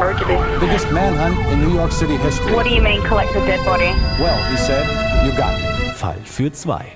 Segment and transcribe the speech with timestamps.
[0.00, 0.60] this?
[0.60, 2.54] Biggest manhunt in New York City history.
[2.54, 3.92] What do you mean, collect a dead body?
[4.18, 4.86] Well, he said,
[5.24, 5.94] you got it.
[5.94, 6.86] Fall für zwei.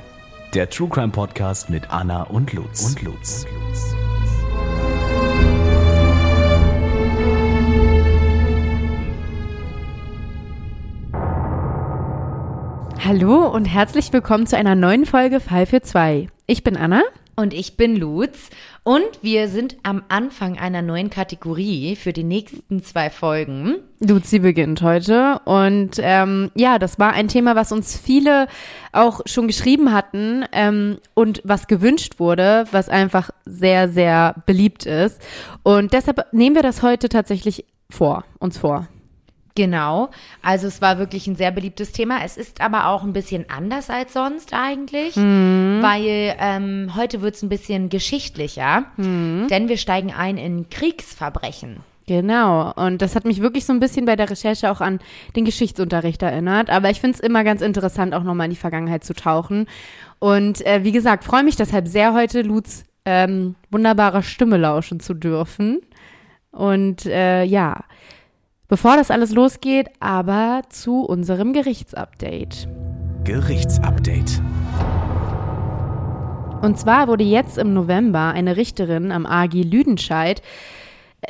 [0.54, 2.86] Der True Crime Podcast mit Anna und Lutz.
[2.86, 3.44] Und Lutz.
[13.04, 16.28] Hallo und herzlich willkommen zu einer neuen Folge Fall für zwei.
[16.46, 17.02] Ich bin Anna.
[17.36, 18.50] Und ich bin Lutz
[18.84, 23.76] und wir sind am Anfang einer neuen Kategorie für die nächsten zwei Folgen.
[23.98, 28.46] Luzi beginnt heute und ähm, ja, das war ein Thema, was uns viele
[28.92, 35.20] auch schon geschrieben hatten ähm, und was gewünscht wurde, was einfach sehr, sehr beliebt ist.
[35.64, 38.86] Und deshalb nehmen wir das heute tatsächlich vor, uns vor.
[39.56, 40.10] Genau,
[40.42, 42.24] also es war wirklich ein sehr beliebtes Thema.
[42.24, 45.78] Es ist aber auch ein bisschen anders als sonst eigentlich, Mhm.
[45.80, 49.46] weil ähm, heute wird es ein bisschen geschichtlicher, Mhm.
[49.48, 51.76] denn wir steigen ein in Kriegsverbrechen.
[52.06, 52.72] Genau.
[52.74, 54.98] Und das hat mich wirklich so ein bisschen bei der Recherche auch an
[55.36, 56.68] den Geschichtsunterricht erinnert.
[56.68, 59.66] Aber ich finde es immer ganz interessant, auch nochmal in die Vergangenheit zu tauchen.
[60.18, 65.14] Und äh, wie gesagt, freue mich deshalb sehr, heute Lutz ähm, wunderbarer Stimme lauschen zu
[65.14, 65.80] dürfen.
[66.50, 67.84] Und äh, ja,
[68.68, 72.68] bevor das alles losgeht, aber zu unserem Gerichtsupdate.
[73.24, 74.42] Gerichtsupdate.
[76.62, 80.42] Und zwar wurde jetzt im November eine Richterin am AG Lüdenscheid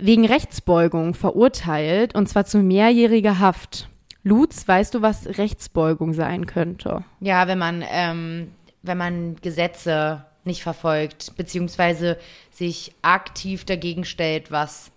[0.01, 3.89] wegen Rechtsbeugung verurteilt, und zwar zu mehrjähriger Haft.
[4.23, 7.05] Lutz, weißt du, was Rechtsbeugung sein könnte?
[7.21, 12.19] Ja, wenn man, ähm, wenn man Gesetze nicht verfolgt, beziehungsweise
[12.51, 14.91] sich aktiv dagegen stellt, was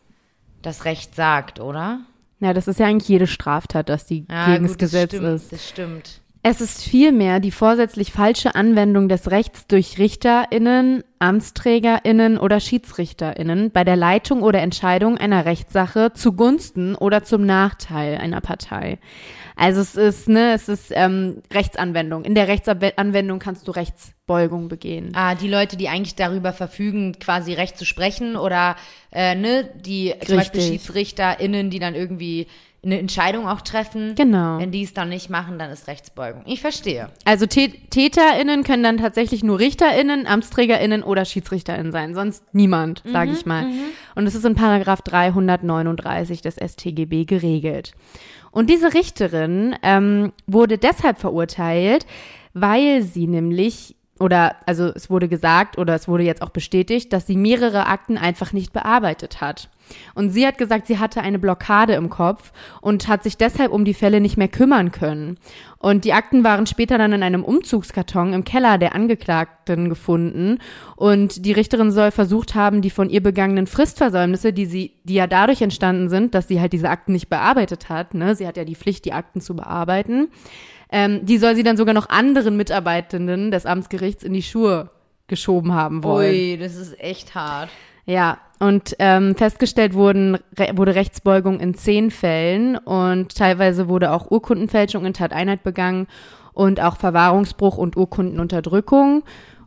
[0.62, 2.02] das Recht sagt, oder?
[2.40, 5.12] Ja, das ist ja eigentlich jede Straftat, dass die Ja, gegen das gut, das Gesetz
[5.12, 5.52] stimmt, ist.
[5.52, 6.22] Das stimmt.
[6.50, 13.84] Es ist vielmehr die vorsätzlich falsche Anwendung des Rechts durch RichterInnen, AmtsträgerInnen oder SchiedsrichterInnen bei
[13.84, 18.98] der Leitung oder Entscheidung einer Rechtssache zugunsten oder zum Nachteil einer Partei.
[19.58, 22.24] Also es ist, ne, es ist ähm, Rechtsanwendung.
[22.24, 25.12] In der Rechtsanwendung kannst du Rechtsbeugung begehen.
[25.16, 28.78] Ah, die Leute, die eigentlich darüber verfügen, quasi Recht zu sprechen oder
[29.12, 30.82] äh, ne, die zum Beispiel Richtig.
[30.82, 32.48] SchiedsrichterInnen, die dann irgendwie
[32.88, 34.16] eine Entscheidung auch treffen.
[34.16, 34.58] Genau.
[34.60, 36.42] Wenn die es dann nicht machen, dann ist Rechtsbeugung.
[36.46, 37.10] Ich verstehe.
[37.26, 43.32] Also Tä- TäterInnen können dann tatsächlich nur RichterInnen, AmtsträgerInnen oder SchiedsrichterInnen sein, sonst niemand, sage
[43.32, 43.66] ich mal.
[44.16, 47.92] Und es ist in Paragraph 339 des StGB geregelt.
[48.52, 52.06] Und diese Richterin ähm, wurde deshalb verurteilt,
[52.54, 57.28] weil sie nämlich oder also es wurde gesagt oder es wurde jetzt auch bestätigt, dass
[57.28, 59.70] sie mehrere Akten einfach nicht bearbeitet hat.
[60.16, 63.86] Und sie hat gesagt, sie hatte eine Blockade im Kopf und hat sich deshalb um
[63.86, 65.38] die Fälle nicht mehr kümmern können.
[65.80, 70.60] Und die Akten waren später dann in einem Umzugskarton im Keller der Angeklagten gefunden.
[70.96, 75.28] Und die Richterin soll versucht haben, die von ihr begangenen Fristversäumnisse, die sie, die ja
[75.28, 78.66] dadurch entstanden sind, dass sie halt diese Akten nicht bearbeitet hat, ne, sie hat ja
[78.66, 80.30] die Pflicht, die Akten zu bearbeiten,
[80.92, 84.90] ähm, die soll sie dann sogar noch anderen Mitarbeitenden des Amtsgerichts in die Schuhe
[85.28, 86.34] geschoben haben wollen.
[86.34, 87.70] Ui, das ist echt hart.
[88.08, 94.32] Ja, und ähm, festgestellt wurden, re wurde Rechtsbeugung in zehn Fällen und teilweise wurde auch
[94.32, 96.08] Urkundenfälschung in Tateinheit begangen
[96.54, 99.24] und auch Verwahrungsbruch und Urkundenunterdrückung.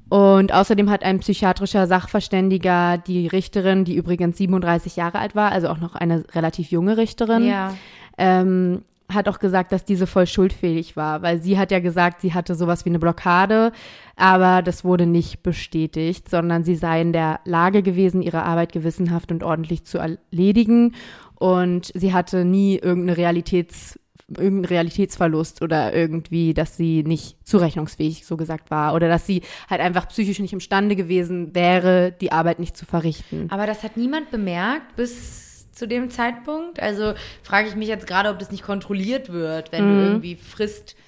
[0.09, 5.69] Und außerdem hat ein psychiatrischer Sachverständiger die Richterin, die übrigens 37 Jahre alt war, also
[5.69, 7.75] auch noch eine relativ junge Richterin, Ja.
[8.19, 12.35] ähm, hat auch gesagt, dass diese voll schuldfähig war, weil sie hat ja gesagt, sie
[12.35, 13.73] hatte sowas wie eine Blockade,
[14.17, 19.33] aber das wurde nicht bestätigt, sondern sie sei in der Lage gewesen, ihre Arbeit gewissenhaft
[19.33, 20.95] und ordentlich zu erledigen
[21.37, 28.37] und sie hatte nie irgendeine Realitäts irgendeinen Realitätsverlust oder irgendwie, dass sie nicht zurechnungsfähig so
[28.37, 32.77] gesagt war oder dass sie halt einfach psychisch nicht imstande gewesen wäre, die Arbeit nicht
[32.77, 33.49] zu verrichten.
[33.51, 36.81] Aber das hat niemand bemerkt bis zu dem Zeitpunkt.
[36.81, 39.89] Also frage ich mich jetzt gerade, ob das nicht kontrolliert wird, wenn Mhm.
[39.99, 41.01] du irgendwie fristgebundene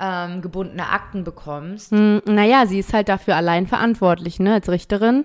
[0.00, 1.90] ähm, gebundene Akten bekommst.
[1.90, 5.24] Hm, Naja, sie ist halt dafür allein verantwortlich, ne, als Richterin.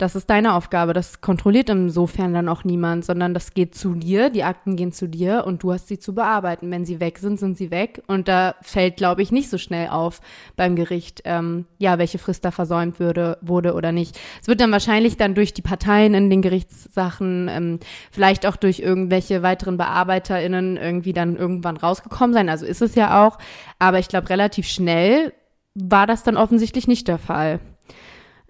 [0.00, 0.94] Das ist deine Aufgabe.
[0.94, 4.30] Das kontrolliert insofern dann auch niemand, sondern das geht zu dir.
[4.30, 6.70] Die Akten gehen zu dir und du hast sie zu bearbeiten.
[6.70, 8.02] Wenn sie weg sind, sind sie weg.
[8.06, 10.22] Und da fällt, glaube ich, nicht so schnell auf
[10.56, 14.18] beim Gericht, ähm, ja, welche Frist da versäumt würde, wurde oder nicht.
[14.40, 17.78] Es wird dann wahrscheinlich dann durch die Parteien in den Gerichtssachen, ähm,
[18.10, 22.48] vielleicht auch durch irgendwelche weiteren BearbeiterInnen irgendwie dann irgendwann rausgekommen sein.
[22.48, 23.36] Also ist es ja auch.
[23.78, 25.34] Aber ich glaube, relativ schnell
[25.74, 27.60] war das dann offensichtlich nicht der Fall.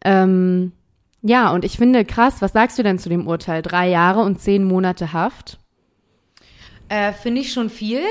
[0.05, 0.71] Ähm,
[1.23, 3.63] ja, und ich finde krass, was sagst du denn zu dem Urteil?
[3.63, 5.59] Drei Jahre und zehn Monate Haft?
[6.89, 8.03] Äh, Finde ich schon viel,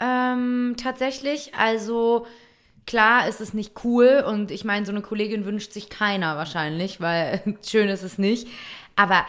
[0.00, 1.52] ähm, tatsächlich.
[1.54, 2.26] Also
[2.86, 7.00] klar ist es nicht cool und ich meine, so eine Kollegin wünscht sich keiner wahrscheinlich,
[7.00, 8.48] weil schön ist es nicht.
[8.96, 9.26] Aber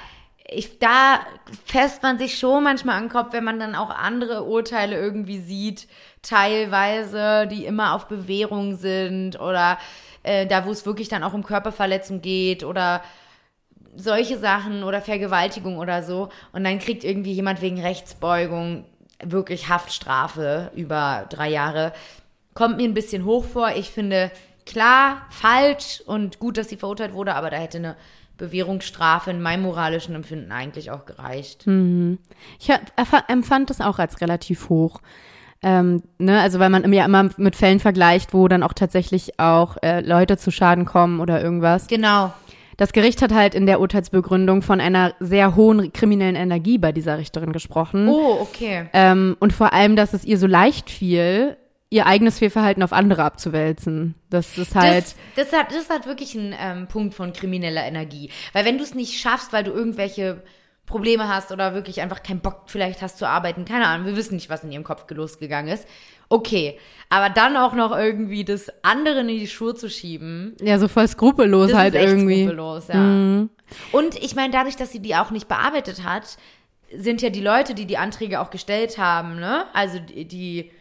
[0.47, 1.21] ich, da
[1.65, 5.39] fässt man sich schon manchmal an den Kopf, wenn man dann auch andere Urteile irgendwie
[5.39, 5.87] sieht,
[6.21, 9.79] teilweise, die immer auf Bewährung sind oder
[10.25, 13.01] äh, da, wo es wirklich dann auch um Körperverletzung geht oder
[13.95, 16.29] solche Sachen oder Vergewaltigung oder so.
[16.51, 18.85] Und dann kriegt irgendwie jemand wegen Rechtsbeugung
[19.23, 21.93] wirklich Haftstrafe über drei Jahre.
[22.53, 23.71] Kommt mir ein bisschen hoch vor.
[23.75, 24.31] Ich finde,
[24.65, 27.95] klar, falsch und gut, dass sie verurteilt wurde, aber da hätte eine
[28.37, 31.65] Bewährungsstrafe in meinem moralischen Empfinden eigentlich auch gereicht.
[32.59, 34.99] Ich hab- erfa- empfand das auch als relativ hoch.
[35.61, 39.77] Ähm, ne, also weil man ja immer mit Fällen vergleicht, wo dann auch tatsächlich auch
[39.81, 41.87] äh, Leute zu Schaden kommen oder irgendwas.
[41.87, 42.33] Genau.
[42.77, 47.17] Das Gericht hat halt in der Urteilsbegründung von einer sehr hohen kriminellen Energie bei dieser
[47.17, 48.07] Richterin gesprochen.
[48.09, 48.89] Oh, okay.
[48.93, 51.55] Ähm, und vor allem, dass es ihr so leicht fiel,
[51.89, 54.15] ihr eigenes Fehlverhalten auf andere abzuwälzen.
[54.29, 55.05] Das ist halt.
[55.35, 58.29] Das, das, hat, das hat wirklich einen ähm, Punkt von krimineller Energie.
[58.51, 60.43] Weil wenn du es nicht schaffst, weil du irgendwelche
[60.85, 64.35] Probleme hast oder wirklich einfach keinen Bock vielleicht hast zu arbeiten, keine Ahnung, wir wissen
[64.35, 65.87] nicht, was in ihrem Kopf losgegangen ist.
[66.29, 66.77] Okay,
[67.09, 71.07] aber dann auch noch irgendwie das anderen in die Schuhe zu schieben, ja, so voll
[71.07, 72.43] skrupellos das halt ist echt irgendwie.
[72.43, 73.47] skrupellos, ja.
[73.91, 76.37] Und ich meine, dadurch, dass sie die auch nicht bearbeitet hat,
[76.95, 79.65] sind ja die Leute, die die Anträge auch gestellt haben, ne?
[79.73, 80.71] Also die, die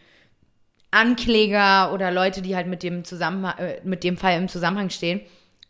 [0.90, 5.20] Ankläger oder Leute, die halt mit dem Zusammenhang, äh, mit dem Fall im Zusammenhang stehen,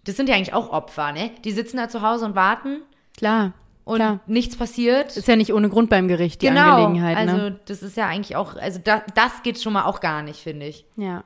[0.04, 1.30] das sind ja eigentlich auch Opfer, ne?
[1.44, 2.82] Die sitzen da zu Hause und warten
[3.16, 3.52] Klar.
[3.84, 4.20] Und Klar.
[4.26, 5.16] nichts passiert.
[5.16, 6.76] Ist ja nicht ohne Grund beim Gericht die genau.
[6.76, 7.16] Angelegenheit.
[7.16, 7.60] also ne?
[7.66, 10.66] das ist ja eigentlich auch, also da, das geht schon mal auch gar nicht, finde
[10.66, 10.86] ich.
[10.96, 11.25] Ja.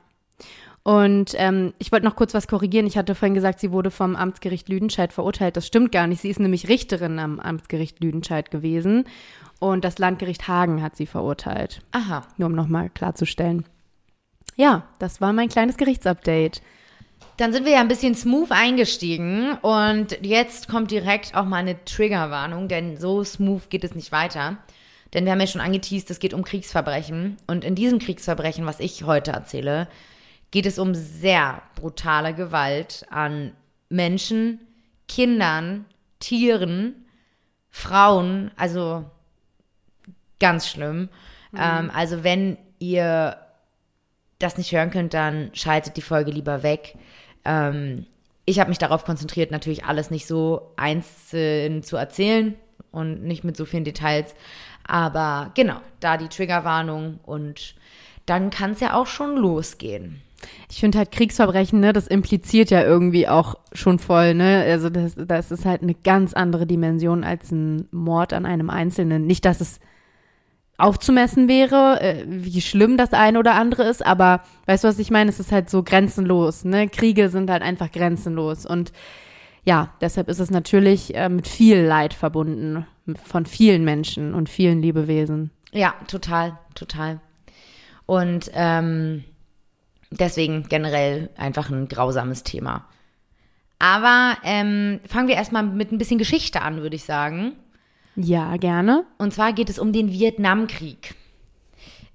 [0.83, 2.87] Und ähm, ich wollte noch kurz was korrigieren.
[2.87, 5.55] Ich hatte vorhin gesagt, sie wurde vom Amtsgericht Lüdenscheid verurteilt.
[5.57, 6.21] Das stimmt gar nicht.
[6.21, 9.05] Sie ist nämlich Richterin am Amtsgericht Lüdenscheid gewesen.
[9.59, 11.81] Und das Landgericht Hagen hat sie verurteilt.
[11.91, 12.23] Aha.
[12.37, 13.65] Nur um nochmal klarzustellen.
[14.55, 16.61] Ja, das war mein kleines Gerichtsupdate.
[17.39, 21.85] Dann sind wir ja ein bisschen smooth eingestiegen und jetzt kommt direkt auch mal eine
[21.85, 24.57] Triggerwarnung, denn so smooth geht es nicht weiter.
[25.13, 27.37] Denn wir haben ja schon angeteased, es geht um Kriegsverbrechen.
[27.47, 29.87] Und in diesem Kriegsverbrechen, was ich heute erzähle,
[30.51, 33.53] geht es um sehr brutale Gewalt an
[33.87, 34.59] Menschen,
[35.07, 35.85] Kindern,
[36.19, 37.05] Tieren,
[37.69, 39.05] Frauen, also
[40.41, 41.07] ganz schlimm.
[41.57, 43.37] Ähm, also wenn ihr
[44.39, 46.95] das nicht hören könnt, dann schaltet die Folge lieber weg.
[47.45, 48.05] Ähm,
[48.45, 52.55] ich habe mich darauf konzentriert, natürlich alles nicht so einzeln zu erzählen
[52.91, 54.33] und nicht mit so vielen Details.
[54.85, 57.75] Aber genau, da die Triggerwarnung und
[58.25, 60.21] dann kann es ja auch schon losgehen.
[60.69, 64.63] Ich finde halt Kriegsverbrechen, ne, das impliziert ja irgendwie auch schon voll, ne?
[64.67, 69.25] Also das, das ist halt eine ganz andere Dimension als ein Mord an einem Einzelnen.
[69.25, 69.79] Nicht, dass es
[70.79, 75.11] aufzumessen wäre, äh, wie schlimm das eine oder andere ist, aber weißt du, was ich
[75.11, 75.29] meine?
[75.29, 76.87] Es ist halt so grenzenlos, ne?
[76.87, 78.91] Kriege sind halt einfach grenzenlos und
[79.65, 82.85] ja, deshalb ist es natürlich äh, mit viel Leid verbunden
[83.23, 85.51] von vielen Menschen und vielen Lebewesen.
[85.71, 87.19] Ja, total, total.
[88.05, 89.23] Und ähm,
[90.11, 92.85] deswegen generell einfach ein grausames Thema.
[93.77, 97.53] Aber ähm, fangen wir erstmal mit ein bisschen Geschichte an, würde ich sagen.
[98.21, 99.05] Ja, gerne.
[99.17, 101.15] Und zwar geht es um den Vietnamkrieg.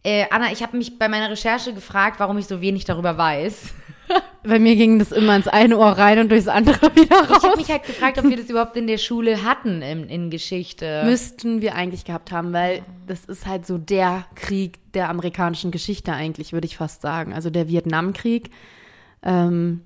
[0.03, 3.73] Äh, Anna, ich habe mich bei meiner Recherche gefragt, warum ich so wenig darüber weiß.
[4.43, 7.39] Bei mir ging das immer ins eine Ohr rein und durchs andere wieder raus.
[7.39, 10.29] Ich habe mich halt gefragt, ob wir das überhaupt in der Schule hatten in, in
[10.29, 11.05] Geschichte.
[11.07, 16.13] Müssten wir eigentlich gehabt haben, weil das ist halt so der Krieg der amerikanischen Geschichte
[16.13, 17.33] eigentlich, würde ich fast sagen.
[17.33, 18.51] Also der Vietnamkrieg.
[19.23, 19.81] Ähm,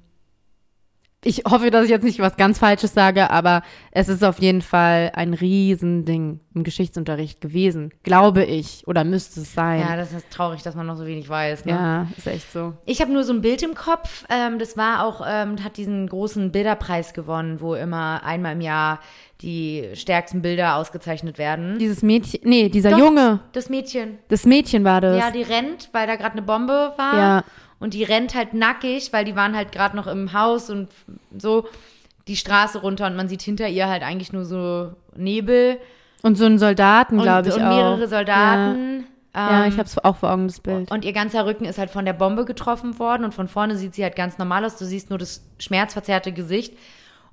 [1.28, 4.62] ich hoffe, dass ich jetzt nicht was ganz Falsches sage, aber es ist auf jeden
[4.62, 9.80] Fall ein Riesending im Geschichtsunterricht gewesen, glaube ich, oder müsste es sein.
[9.80, 11.66] ja, das ist traurig, dass man noch so wenig weiß.
[11.66, 11.72] Ne?
[11.72, 12.72] Ja, ist echt so.
[12.86, 14.24] Ich habe nur so ein Bild im Kopf.
[14.30, 19.00] Ähm, das war auch, ähm, hat diesen großen Bilderpreis gewonnen, wo immer einmal im Jahr
[19.42, 21.78] die stärksten Bilder ausgezeichnet werden.
[21.78, 24.18] Dieses Mädchen, nee, dieser Doch, Junge, Das Mädchen.
[24.28, 25.18] das Mädchen war das.
[25.18, 27.16] Ja, die rennt, weil da gerade eine Bombe war.
[27.18, 27.44] Ja.
[27.80, 30.88] Und die rennt halt nackig, weil die waren halt gerade noch im Haus und
[31.36, 31.68] so
[32.26, 35.78] die Straße runter und man sieht hinter ihr halt eigentlich nur so Nebel
[36.22, 37.68] und so einen Soldaten, glaube ich und auch.
[37.68, 39.06] mehrere Soldaten.
[39.34, 40.90] Ja, ja Ähm, ich habe es auch vor Augen, das Bild.
[40.90, 43.94] Und ihr ganzer Rücken ist halt von der Bombe getroffen worden und von vorne sieht
[43.94, 44.76] sie halt ganz normal aus.
[44.76, 46.74] Du siehst nur das schmerzverzerrte Gesicht.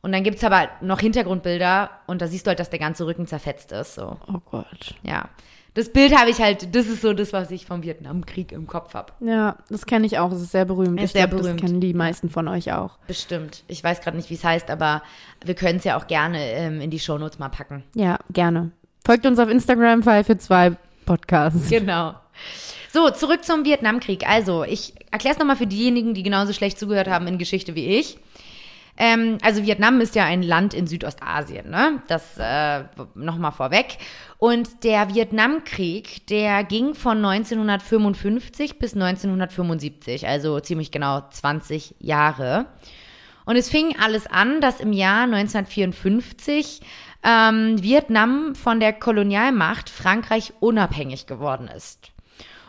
[0.01, 3.25] Und dann gibt's aber noch Hintergrundbilder und da siehst du halt, dass der ganze Rücken
[3.25, 3.95] zerfetzt ist.
[3.95, 4.93] So, Oh Gott.
[5.01, 5.29] ja.
[5.75, 8.93] Das Bild habe ich halt, das ist so das, was ich vom Vietnamkrieg im Kopf
[8.93, 9.11] habe.
[9.19, 10.31] Ja, das kenne ich auch.
[10.31, 10.97] Es ist sehr berühmt.
[10.99, 11.61] Ist ich sehr glaub, berühmt.
[11.61, 12.97] Das kennen die meisten von euch auch.
[13.07, 13.63] Bestimmt.
[13.67, 15.03] Ich weiß gerade nicht, wie es heißt, aber
[15.43, 17.83] wir können es ja auch gerne ähm, in die Shownotes mal packen.
[17.93, 18.71] Ja, gerne.
[19.05, 21.69] Folgt uns auf Instagram, Fall für zwei Podcasts.
[21.69, 22.15] Genau.
[22.93, 24.25] So, zurück zum Vietnamkrieg.
[24.27, 27.97] Also, ich erkläre es nochmal für diejenigen, die genauso schlecht zugehört haben in Geschichte wie
[27.97, 28.17] ich.
[28.97, 32.01] Ähm, also Vietnam ist ja ein Land in Südostasien, ne?
[32.07, 32.83] Das äh,
[33.13, 33.97] nochmal vorweg.
[34.37, 42.67] Und der Vietnamkrieg, der ging von 1955 bis 1975, also ziemlich genau 20 Jahre.
[43.45, 46.81] Und es fing alles an, dass im Jahr 1954
[47.23, 52.11] ähm, Vietnam von der Kolonialmacht Frankreich unabhängig geworden ist.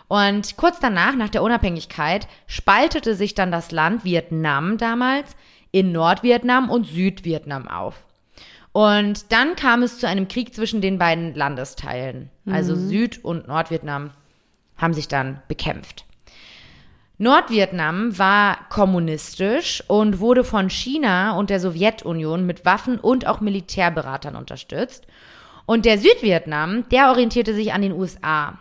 [0.09, 5.37] Und kurz danach, nach der Unabhängigkeit, spaltete sich dann das Land Vietnam damals
[5.76, 8.06] in Nordvietnam und Südvietnam auf.
[8.73, 12.30] Und dann kam es zu einem Krieg zwischen den beiden Landesteilen.
[12.50, 14.11] Also Süd- und Nordvietnam
[14.78, 16.06] haben sich dann bekämpft.
[17.18, 24.35] Nordvietnam war kommunistisch und wurde von China und der Sowjetunion mit Waffen und auch Militärberatern
[24.35, 25.06] unterstützt.
[25.66, 28.59] Und der Südvietnam, der orientierte sich an den USA.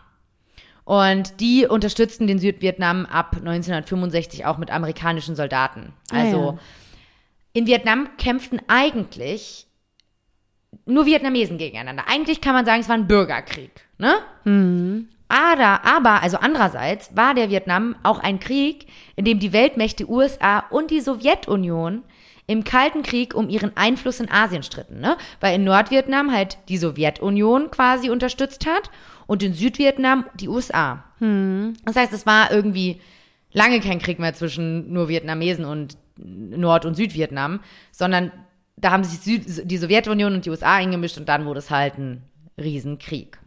[0.84, 5.94] Und die unterstützten den Südvietnam ab 1965 auch mit amerikanischen Soldaten.
[6.12, 6.58] Ah, Also ja.
[7.56, 9.66] In Vietnam kämpften eigentlich
[10.86, 12.04] nur Vietnamesen gegeneinander.
[12.08, 13.72] Eigentlich kann man sagen, es war ein Bürgerkrieg.
[13.98, 14.14] Ne?
[15.30, 20.60] Aber, aber, also andererseits war der Vietnam auch ein Krieg, in dem die Weltmächte USA
[20.70, 22.04] und die Sowjetunion
[22.46, 25.18] im Kalten Krieg um ihren Einfluss in Asien stritten, ne?
[25.40, 28.92] Weil in Nordvietnam halt die Sowjetunion quasi unterstützt hat
[29.28, 31.06] und in Südvietnam die USA.
[31.86, 33.00] Das heißt, es war irgendwie
[33.54, 37.60] lange kein Krieg mehr zwischen nur Vietnamesen und Nord- und Südvietnam,
[37.92, 38.32] sondern
[38.78, 41.98] da haben sich Süd die Sowjetunion und die USA eingemischt und dann wurde es halt
[41.98, 42.24] ein
[42.58, 43.40] Riesenkrieg.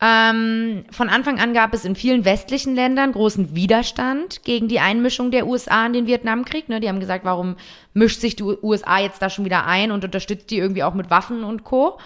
[0.00, 5.32] Ähm, von Anfang an gab es in vielen westlichen Ländern großen Widerstand gegen die Einmischung
[5.32, 6.68] der USA in den Vietnamkrieg.
[6.68, 6.78] Ne?
[6.78, 7.56] Die haben gesagt, warum
[7.94, 11.10] mischt sich die USA jetzt da schon wieder ein und unterstützt die irgendwie auch mit
[11.10, 11.98] Waffen und Co.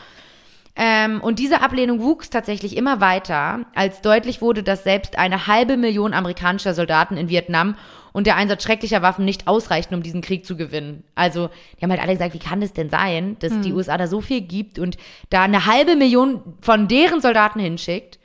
[0.74, 5.76] Ähm, und diese Ablehnung wuchs tatsächlich immer weiter, als deutlich wurde, dass selbst eine halbe
[5.76, 7.76] Million amerikanischer Soldaten in Vietnam
[8.12, 11.04] und der Einsatz schrecklicher Waffen nicht ausreichten, um diesen Krieg zu gewinnen.
[11.14, 14.06] Also, die haben halt alle gesagt, wie kann das denn sein, dass die USA da
[14.06, 14.96] so viel gibt und
[15.30, 18.18] da eine halbe Million von deren Soldaten hinschickt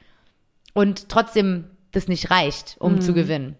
[0.73, 3.55] und trotzdem das nicht reicht, um zu gewinnen.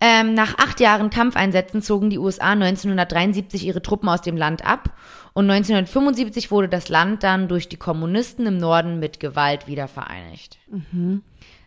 [0.00, 4.90] Ähm, nach acht Jahren Kampfeinsätzen zogen die USA 1973 ihre Truppen aus dem Land ab
[5.32, 10.58] und 1975 wurde das Land dann durch die Kommunisten im Norden mit Gewalt wieder vereinigt.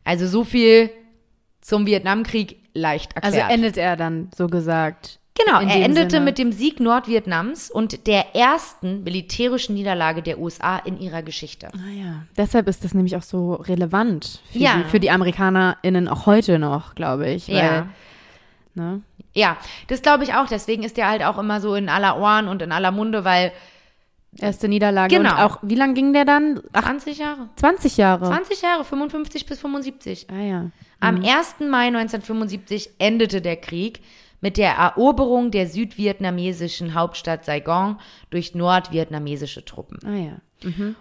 [0.04, 0.92] Also so viel
[1.62, 3.52] zum Vietnamkrieg leicht Also erklärt.
[3.52, 5.20] endet er dann, so gesagt.
[5.36, 6.26] genau, er endete Sinne.
[6.26, 11.68] mit dem Sieg Nordvietnams und der ersten militärischen Niederlage der USA in ihrer Geschichte.
[11.74, 12.24] Ah ja.
[12.38, 14.78] Deshalb ist das nämlich auch so relevant für, Ja.
[14.78, 17.48] die, für die AmerikanerInnen auch heute noch, glaube ich.
[17.50, 17.88] Weil, Ja.
[18.76, 19.02] Ne?
[19.34, 20.48] Ja, das glaube ich auch.
[20.48, 23.52] Deswegen ist der halt auch immer so in aller Ohren und in aller Munde, weil
[24.38, 25.16] Erste Niederlage.
[25.16, 25.32] Genau.
[25.32, 26.62] Und auch, wie lang ging der dann?
[26.72, 27.50] Ach, 20 Jahre.
[27.56, 28.26] 20 Jahre.
[28.26, 30.28] 20 Jahre, 55 bis 75.
[30.30, 30.72] Ah ja.
[31.00, 31.56] Am 1.
[31.70, 34.02] Mai 1975 endete der Krieg
[34.42, 37.98] mit der Eroberung der südvietnamesischen Hauptstadt Saigon
[38.30, 40.00] durch nordvietnamesische Truppen.
[40.06, 40.42] Ah ja.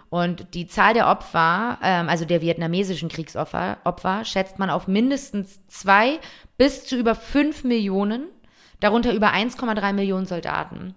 [0.09, 5.59] Und die Zahl der Opfer, ähm, also der vietnamesischen Kriegsopfer, Opfer, schätzt man auf mindestens
[5.67, 6.19] zwei
[6.57, 8.27] bis zu über fünf Millionen,
[8.79, 10.95] darunter über 1,3 Millionen Soldaten.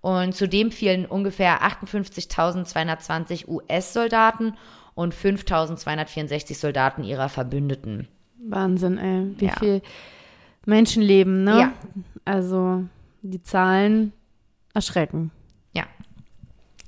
[0.00, 4.54] Und zudem fielen ungefähr 58.220 US-Soldaten
[4.94, 8.08] und 5.264 Soldaten ihrer Verbündeten.
[8.48, 9.34] Wahnsinn, ey.
[9.38, 9.56] Wie Ja.
[9.58, 9.82] viel
[10.64, 11.58] Menschenleben, ne?
[11.58, 11.72] Ja.
[12.24, 12.84] Also,
[13.22, 14.12] die Zahlen
[14.74, 15.30] erschrecken.
[15.72, 15.84] Ja.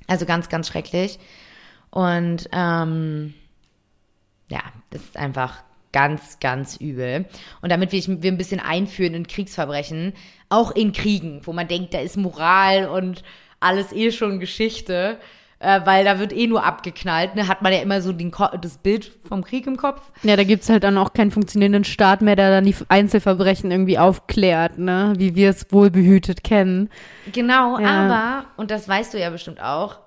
[0.06, 1.18] Also ganz, ganz schrecklich.
[1.90, 3.34] Und ähm,
[4.48, 5.62] ja, das ist einfach
[5.92, 7.26] ganz, ganz übel.
[7.60, 10.14] Und damit wir, wir ein bisschen einführen in Kriegsverbrechen,
[10.48, 13.22] auch in Kriegen, wo man denkt, da ist Moral und
[13.60, 15.18] alles eh schon Geschichte,
[15.60, 17.46] äh, weil da wird eh nur abgeknallt, ne?
[17.46, 20.00] hat man ja immer so den Ko das Bild vom Krieg im Kopf.
[20.24, 23.98] Ja, da gibt's halt dann auch keinen funktionierenden Staat mehr, der dann die Einzelverbrechen irgendwie
[23.98, 25.12] aufklärt, ne?
[25.18, 26.90] Wie wir es wohl behütet kennen.
[27.32, 27.88] Genau, Ja.
[27.88, 30.00] aber, und das weißt du ja bestimmt auch,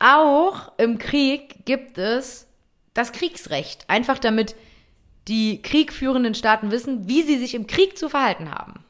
[0.00, 2.48] auch im Krieg gibt es
[2.94, 3.84] das Kriegsrecht.
[3.88, 4.56] Einfach damit
[5.28, 8.84] die kriegführenden Staaten wissen, wie sie sich im Krieg zu verhalten haben.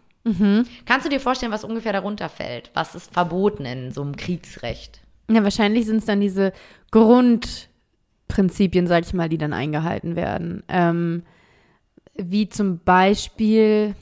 [0.84, 2.70] Kannst du dir vorstellen, was ungefähr darunter fällt?
[2.74, 5.00] Was ist verboten in so einem Kriegsrecht?
[5.30, 6.52] Ja, wahrscheinlich sind es dann diese
[6.90, 10.62] Grundprinzipien, sag ich mal, die dann eingehalten werden.
[10.68, 11.22] Ähm,
[12.14, 13.94] wie zum Beispiel,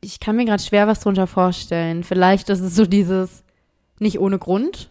[0.00, 2.04] ich kann mir gerade schwer was drunter vorstellen.
[2.04, 3.42] Vielleicht ist es so dieses
[3.98, 4.90] nicht ohne Grund.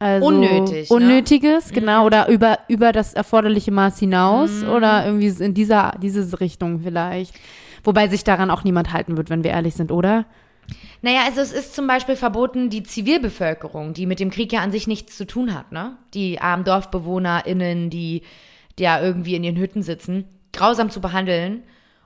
[0.00, 0.96] Also Unnötig, ne?
[0.96, 6.80] Unnötiges, genau, oder über, über das erforderliche Maß hinaus oder irgendwie in dieser, diese Richtung
[6.80, 7.34] vielleicht.
[7.84, 10.24] Wobei sich daran auch niemand halten wird, wenn wir ehrlich sind, oder?
[11.02, 14.72] Naja, also es ist zum Beispiel verboten, die Zivilbevölkerung, die mit dem Krieg ja an
[14.72, 15.96] sich nichts zu tun hat, ne?
[16.14, 18.22] Die armen DorfbewohnerInnen, die,
[18.78, 21.62] die ja irgendwie in ihren Hütten sitzen, grausam zu behandeln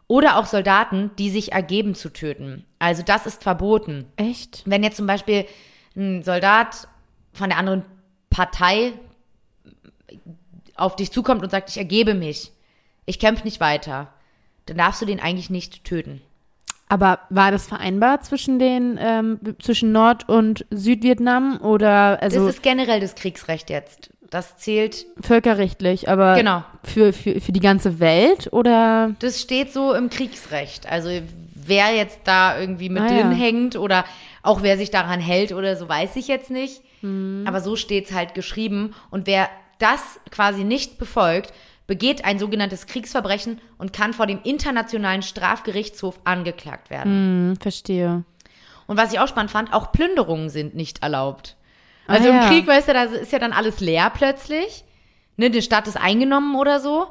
[0.06, 2.64] Oder auch Soldaten, die sich ergeben zu töten.
[2.78, 4.06] Also das ist verboten.
[4.16, 4.62] Echt?
[4.66, 5.46] Wenn jetzt zum Beispiel
[5.96, 6.88] ein Soldat
[7.34, 7.84] von der anderen
[8.30, 8.92] Partei
[10.76, 12.52] auf dich zukommt und sagt, ich ergebe mich,
[13.06, 14.08] ich kämpfe nicht weiter,
[14.66, 16.20] dann darfst du den eigentlich nicht töten.
[16.88, 22.62] Aber war das vereinbar zwischen den ähm, zwischen Nord- und Südvietnam oder also das ist
[22.62, 24.10] generell das Kriegsrecht jetzt.
[24.30, 26.64] Das zählt, völkerrechtlich, aber Genau.
[26.82, 30.90] für, für, für die ganze Welt oder das steht so im Kriegsrecht.
[30.90, 31.08] Also
[31.54, 33.36] wer jetzt da irgendwie mit Ah, drin ja.
[33.36, 34.04] hängt oder
[34.42, 36.82] auch wer sich daran hält oder so, weiß ich jetzt nicht.
[37.04, 37.44] Hm.
[37.46, 38.94] Aber so steht's halt geschrieben.
[39.10, 41.52] Und wer das quasi nicht befolgt,
[41.86, 47.50] begeht ein sogenanntes Kriegsverbrechen und kann vor dem Internationalen Strafgerichtshof angeklagt werden.
[47.52, 48.24] hm, verstehe.
[48.86, 51.56] Und was ich auch spannend fand, auch Plünderungen sind nicht erlaubt.
[52.06, 52.48] Also Ah, im ja.
[52.48, 54.84] Krieg, weißt du, da ist ja dann alles leer plötzlich.
[55.36, 57.06] Ne, die Stadt ist eingenommen oder so.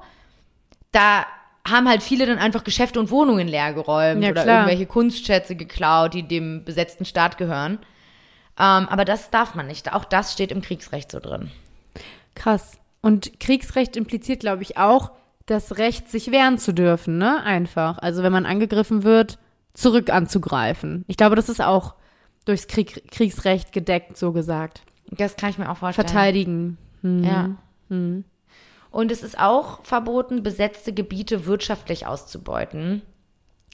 [0.92, 1.26] Da
[1.68, 4.56] haben halt viele dann einfach Geschäfte und Wohnungen leer geräumt Ja, oder klar.
[4.60, 7.80] irgendwelche Kunstschätze geklaut, die dem besetzten Staat gehören.
[8.58, 9.94] Ähm, aber das darf man nicht.
[9.94, 11.52] Auch das steht im Kriegsrecht so drin.
[12.36, 12.78] Krass.
[13.02, 15.12] Und Kriegsrecht impliziert, glaube ich, auch
[15.46, 17.44] das Recht, sich wehren zu dürfen, ne?
[17.44, 17.98] Einfach.
[17.98, 19.40] Also wenn man angegriffen wird,
[19.74, 21.04] zurück anzugreifen.
[21.08, 21.96] Ich glaube, das ist auch
[22.46, 24.84] durchs Krieg, Kriegsrecht gedeckt, so gesagt.
[25.08, 26.08] Das kann ich mir auch vorstellen.
[26.08, 26.78] Verteidigen.
[27.02, 27.24] Hm.
[27.24, 27.50] Ja.
[28.92, 33.02] Und es ist auch verboten, besetzte Gebiete wirtschaftlich auszubeuten.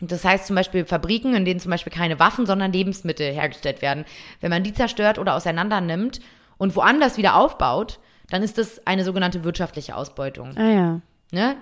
[0.01, 4.05] Das heißt zum Beispiel Fabriken, in denen zum Beispiel keine Waffen, sondern Lebensmittel hergestellt werden.
[4.39, 6.19] Wenn man die zerstört oder auseinander nimmt
[6.57, 10.55] und woanders wieder aufbaut, dann ist das eine sogenannte wirtschaftliche Ausbeutung.
[10.57, 11.01] Ah ja.
[11.31, 11.55] Ne?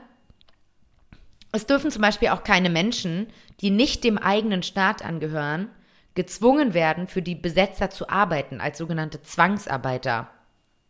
[1.52, 3.28] Es dürfen zum Beispiel auch keine Menschen,
[3.62, 5.70] die nicht dem eigenen Staat angehören,
[6.14, 10.30] gezwungen werden, für die Besetzer zu arbeiten, als sogenannte Zwangsarbeiter.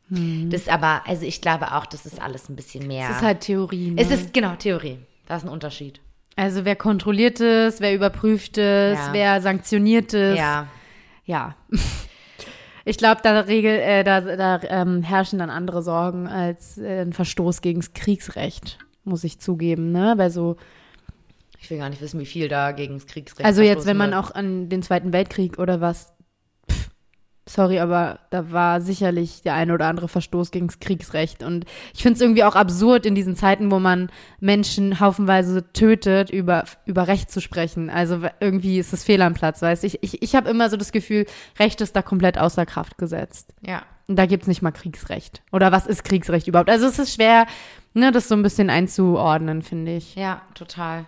[0.10, 3.10] Das ist aber, also ich glaube auch, das ist alles ein bisschen mehr.
[3.10, 3.92] Es ist halt Theorie.
[3.92, 4.02] Ne?
[4.02, 5.00] Es ist genau Theorie.
[5.26, 6.00] Da ist ein Unterschied.
[6.38, 9.10] Also wer kontrolliert es, wer überprüft es, Ja.
[9.14, 10.38] wer sanktioniert es.
[10.38, 10.68] Ja.
[11.26, 11.56] Ja.
[12.90, 17.12] Ich glaube, da, regel, äh, da, da ähm, herrschen dann andere Sorgen als äh, ein
[17.12, 20.16] Verstoß gegen das Kriegsrecht, muss ich zugeben, ne?
[20.18, 20.56] Bei so,
[21.60, 24.12] Ich will gar nicht wissen, wie viel da gegen das Kriegsrecht also jetzt, wenn man
[24.12, 24.24] wird.
[24.24, 26.14] auch an den Zweiten Weltkrieg oder was,
[27.48, 31.44] sorry, aber da war sicherlich der eine oder andere Verstoß gegen das Kriegsrecht.
[31.44, 36.30] Und ich finde es irgendwie auch absurd in diesen Zeiten, wo man Menschen haufenweise tötet,
[36.30, 37.90] über, über Recht zu sprechen.
[37.90, 39.88] Also irgendwie ist es fehl am Platz, weißt du?
[39.88, 41.26] Ich, ich, ich habe immer so das Gefühl,
[41.60, 43.54] Recht ist da komplett außer Kraft gesetzt.
[43.66, 43.84] Ja.
[44.08, 45.42] Und da gibt's nicht mal Kriegsrecht.
[45.52, 46.70] Oder was ist Kriegsrecht überhaupt?
[46.70, 47.46] Also es ist schwer,
[47.94, 50.16] ne, das so ein bisschen einzuordnen, finde ich.
[50.16, 51.06] Ja, total.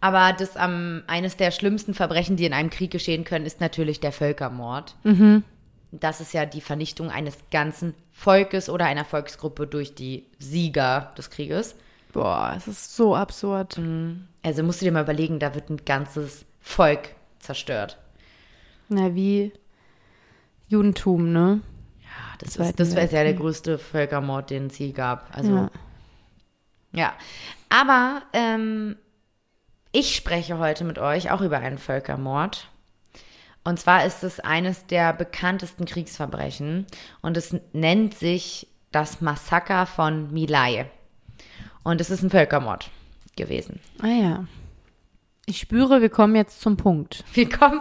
[0.00, 4.00] Aber das ähm, eines der schlimmsten Verbrechen, die in einem Krieg geschehen können, ist natürlich
[4.00, 4.96] der Völkermord.
[5.92, 11.30] Das ist ja die Vernichtung eines ganzen Volkes oder einer Volksgruppe durch die Sieger des
[11.30, 11.74] Krieges.
[12.12, 13.78] Boah, es ist so absurd.
[14.42, 17.98] Also musst du dir mal überlegen, da wird ein ganzes Volk zerstört.
[18.88, 19.52] Na, wie
[20.68, 21.60] Judentum, ne?
[22.02, 22.08] Ja,
[22.38, 25.36] das, Zweiten ist, das wäre ja der größte Völkermord, den es je gab.
[25.36, 25.70] Also Ja.
[26.92, 27.12] Ja,
[27.68, 28.96] aber ähm,
[29.92, 32.68] ich spreche heute mit euch auch über einen Völkermord.
[33.64, 36.86] Und zwar ist es eines der bekanntesten Kriegsverbrechen
[37.20, 40.90] und es nennt sich das Massaker von Milai.
[41.82, 42.90] Und es ist ein Völkermord
[43.36, 43.80] gewesen.
[44.00, 44.44] Ah ja.
[45.46, 47.24] Ich spüre, wir kommen jetzt zum Punkt.
[47.34, 47.80] Wir kommen,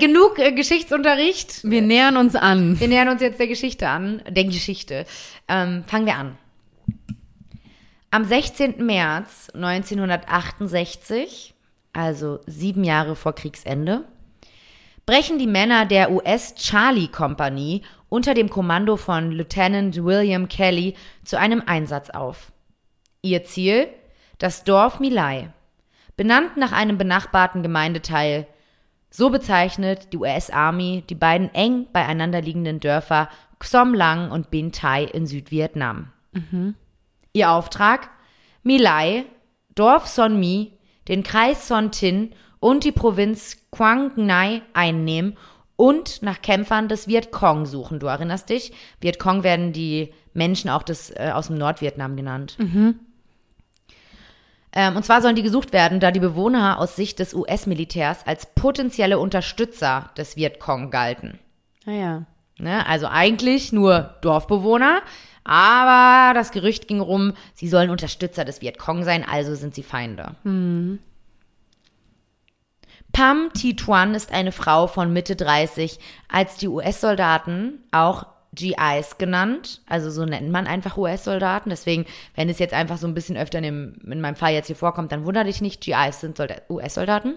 [0.00, 1.62] genug äh, Geschichtsunterricht.
[1.62, 2.80] Wir nähern uns an.
[2.80, 5.06] Wir nähern uns jetzt der Geschichte an, der Geschichte.
[5.46, 6.36] Ähm, fangen wir an.
[8.10, 8.86] Am 16.
[8.86, 11.54] März 1968,
[11.92, 14.04] also sieben Jahre vor Kriegsende,
[15.04, 22.08] brechen die Männer der US-Charlie-Kompanie unter dem Kommando von Lieutenant William Kelly zu einem Einsatz
[22.08, 22.50] auf.
[23.20, 23.88] Ihr Ziel?
[24.38, 25.52] Das Dorf Milai,
[26.16, 28.46] benannt nach einem benachbarten Gemeindeteil.
[29.10, 35.04] So bezeichnet die US-Army die beiden eng beieinander liegenden Dörfer Xom Lang und Bin Tai
[35.04, 36.10] in Südvietnam.
[37.38, 38.10] Ihr Auftrag?
[38.62, 39.24] Milai,
[39.74, 40.72] Dorf Son Mi,
[41.06, 45.36] den Kreis Son Tin und die Provinz Quang Ngai einnehmen
[45.76, 48.00] und nach Kämpfern des Vietcong suchen.
[48.00, 48.72] Du erinnerst dich?
[49.00, 52.56] Vietcong werden die Menschen auch des, äh, aus dem Nordvietnam genannt.
[54.72, 58.46] Ähm, und zwar sollen die gesucht werden, da die Bewohner aus Sicht des US-Militärs als
[58.54, 61.38] potenzielle Unterstützer des Vietcong galten.
[61.86, 62.26] Ah ja.
[62.58, 62.84] Ne?
[62.86, 65.00] Also eigentlich nur Dorfbewohner,
[65.48, 70.36] aber das Gerücht ging rum, sie sollen Unterstützer des Vietcong sein, also sind sie Feinde.
[73.12, 79.80] Pam Thi Tuan ist eine Frau von Mitte 30, als die US-Soldaten, auch GIs genannt.
[79.86, 81.70] Also so nennt man einfach US-Soldaten.
[81.70, 84.66] Deswegen, wenn es jetzt einfach so ein bisschen öfter in, dem, in meinem Fall jetzt
[84.66, 85.80] hier vorkommt, dann wundert dich nicht.
[85.80, 87.34] GIs sind US-Soldaten.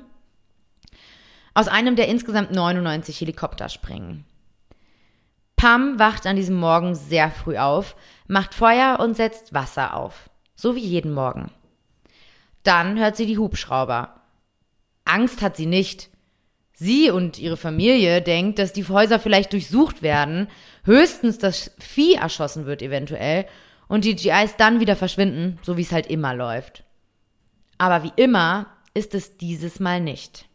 [1.53, 4.25] Aus einem der insgesamt 99 Helikopter springen.
[5.61, 7.95] Pam wacht an diesem Morgen sehr früh auf,
[8.25, 10.31] macht Feuer und setzt Wasser auf.
[10.55, 11.51] So wie jeden Morgen.
[12.63, 14.21] Dann hört sie die Hubschrauber.
[15.05, 16.09] Angst hat sie nicht.
[16.73, 20.47] Sie und ihre Familie denkt, dass die Häuser vielleicht durchsucht werden,
[20.83, 23.45] höchstens das Vieh erschossen wird eventuell
[23.87, 26.85] und die GIs dann wieder verschwinden, so wie es halt immer läuft.
[27.77, 30.49] Aber wie immer ist es dieses Mal nicht.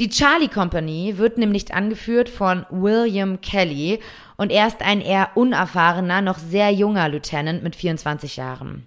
[0.00, 4.00] Die Charlie Company wird nämlich angeführt von William Kelly
[4.38, 8.86] und er ist ein eher unerfahrener, noch sehr junger Lieutenant mit 24 Jahren.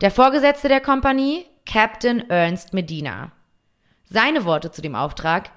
[0.00, 3.32] Der Vorgesetzte der Kompanie, Captain Ernst Medina.
[4.04, 5.50] Seine Worte zu dem Auftrag,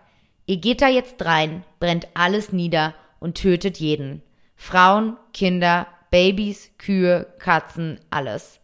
[0.46, 4.24] ihr geht da jetzt rein, brennt alles nieder und tötet jeden.
[4.58, 8.60] Frauen, Kinder, Babys, Kühe, Katzen, alles.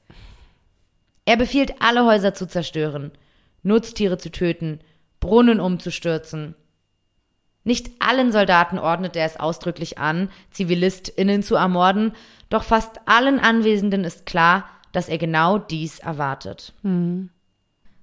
[1.24, 3.14] Er befiehlt alle Häuser zu zerstören,
[3.64, 4.82] Nutztiere zu töten,
[5.20, 6.56] Brunnen umzustürzen.
[7.64, 12.14] Nicht allen Soldaten ordnet er es ausdrücklich an, ZivilistInnen zu ermorden,
[12.50, 16.74] doch fast allen Anwesenden ist klar, dass er genau dies erwartet.
[16.82, 17.30] Mhm.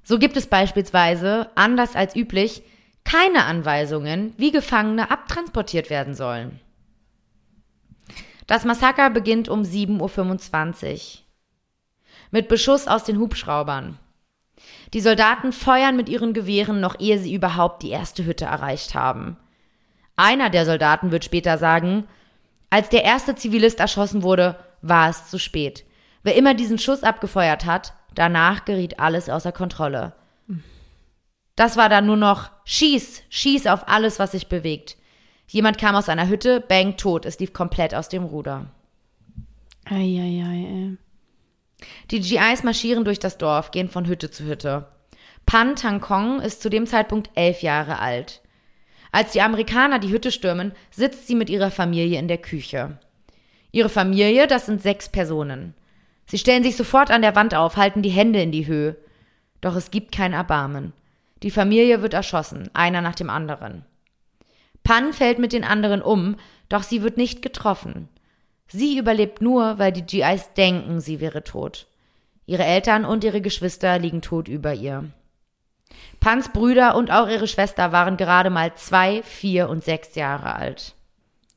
[0.02, 2.62] So gibt es beispielsweise, anders als üblich,
[3.02, 6.60] keine Anweisungen, wie Gefangene abtransportiert werden sollen.
[8.46, 11.22] Das Massaker beginnt um 7.25 Uhr.
[12.30, 13.98] Mit Beschuss aus den Hubschraubern.
[14.94, 19.36] Die Soldaten feuern mit ihren Gewehren, noch ehe sie überhaupt die erste Hütte erreicht haben.
[20.16, 22.04] Einer der Soldaten wird später sagen,
[22.70, 25.84] als der erste Zivilist erschossen wurde, war es zu spät.
[26.22, 30.14] Wer immer diesen Schuss abgefeuert hat, Danach geriet alles außer Kontrolle.
[31.54, 34.96] Das war dann nur noch Schieß, Schieß auf alles, was sich bewegt.
[35.46, 37.24] Jemand kam aus einer Hütte, bang, tot.
[37.24, 38.66] Es lief komplett aus dem Ruder.
[39.84, 40.96] Eieiei, ey.
[42.10, 44.88] Die GIs marschieren durch das Dorf, gehen von Hütte zu Hütte.
[45.44, 48.42] Pan Tangkong ist zu dem Zeitpunkt elf Jahre alt.
[49.12, 52.98] Als die Amerikaner die Hütte stürmen, sitzt sie mit ihrer Familie in der Küche.
[53.72, 55.74] Ihre Familie, das sind sechs Personen.
[56.26, 58.96] Sie stellen sich sofort an der Wand auf, halten die Hände in die Höhe.
[59.60, 60.92] Doch es gibt kein Erbarmen.
[61.42, 63.84] Die Familie wird erschossen, einer nach dem anderen.
[64.82, 66.36] Pan fällt mit den anderen um,
[66.68, 68.08] doch sie wird nicht getroffen.
[68.68, 71.86] Sie überlebt nur, weil die GIs denken, sie wäre tot.
[72.46, 75.04] Ihre Eltern und ihre Geschwister liegen tot über ihr.
[76.20, 80.94] Pans Brüder und auch ihre Schwester waren gerade mal zwei, vier und sechs Jahre alt.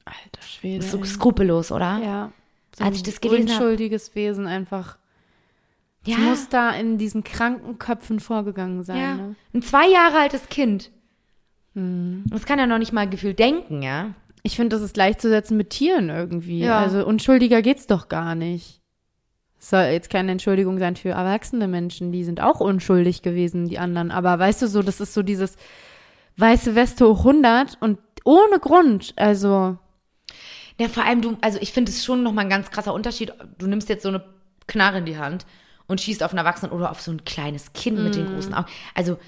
[0.05, 0.83] Alter Schwede.
[0.83, 1.99] So skrupellos, oder?
[2.03, 2.31] Ja
[2.79, 3.63] so als ich das gelesen habe.
[3.63, 4.97] unschuldiges Wesen einfach.
[6.05, 6.15] Ja.
[6.15, 8.97] Es muss da in diesen kranken Köpfen vorgegangen sein.
[8.97, 9.13] Ja.
[9.15, 9.35] Ne?
[9.53, 10.91] Ein zwei Jahre altes Kind.
[11.75, 12.23] Hm.
[12.27, 14.13] Das kann ja noch nicht mal gefühlt denken, ja.
[14.49, 16.62] Ich finde, das ist gleichzusetzen mit Tieren irgendwie.
[16.62, 16.79] Ja.
[16.79, 18.81] Also unschuldiger geht's doch gar nicht.
[19.59, 23.77] Das soll jetzt keine Entschuldigung sein für erwachsene Menschen, die sind auch unschuldig gewesen, die
[23.77, 24.09] anderen.
[24.09, 25.55] Aber weißt du so, das ist so dieses
[26.38, 29.13] weiße Weste hoch 100 und ohne Grund.
[29.17, 29.77] Also
[30.79, 33.33] ja, vor allem du, also ich finde es schon nochmal ein ganz krasser Unterschied.
[33.59, 34.23] Du nimmst jetzt so eine
[34.65, 35.45] Knarre in die Hand
[35.85, 38.03] und schießt auf einen Erwachsenen oder auf so ein kleines Kind mm.
[38.03, 38.33] mit den mm.
[38.33, 38.67] großen Augen.
[38.95, 39.19] Also,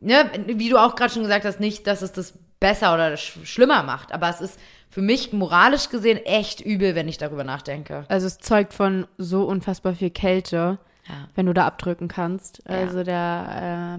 [0.00, 2.34] ne, wie du auch gerade schon gesagt hast, nicht, dass es das
[2.66, 4.58] besser oder sch schlimmer macht, aber es ist
[4.90, 8.04] für mich moralisch gesehen echt übel, wenn ich darüber nachdenke.
[8.08, 11.28] Also es zeugt von so unfassbar viel Kälte, ja.
[11.36, 12.68] wenn du da abdrücken kannst.
[12.68, 13.04] Also ja.
[13.04, 13.98] da äh,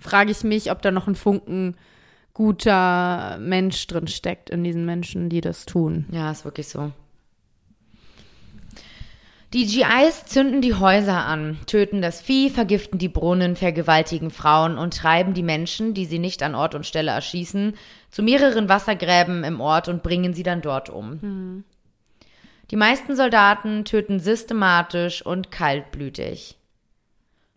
[0.00, 1.76] frage ich mich, ob da noch ein Funken
[2.34, 6.06] guter Mensch drin steckt in diesen Menschen, die das tun.
[6.10, 6.90] Ja, ist wirklich so.
[9.52, 14.96] Die GIs zünden die Häuser an, töten das Vieh, vergiften die Brunnen, vergewaltigen Frauen und
[14.96, 17.74] treiben die Menschen, die sie nicht an Ort und Stelle erschießen,
[18.10, 21.18] zu mehreren Wassergräben im Ort und bringen sie dann dort um.
[21.20, 21.64] Mhm.
[22.70, 26.56] Die meisten Soldaten töten systematisch und kaltblütig.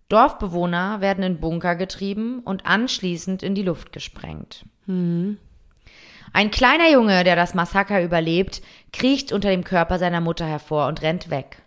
[0.09, 4.65] Dorfbewohner werden in Bunker getrieben und anschließend in die Luft gesprengt.
[4.87, 5.37] Mhm.
[6.33, 11.03] Ein kleiner Junge, der das Massaker überlebt, kriecht unter dem Körper seiner Mutter hervor und
[11.03, 11.62] rennt weg.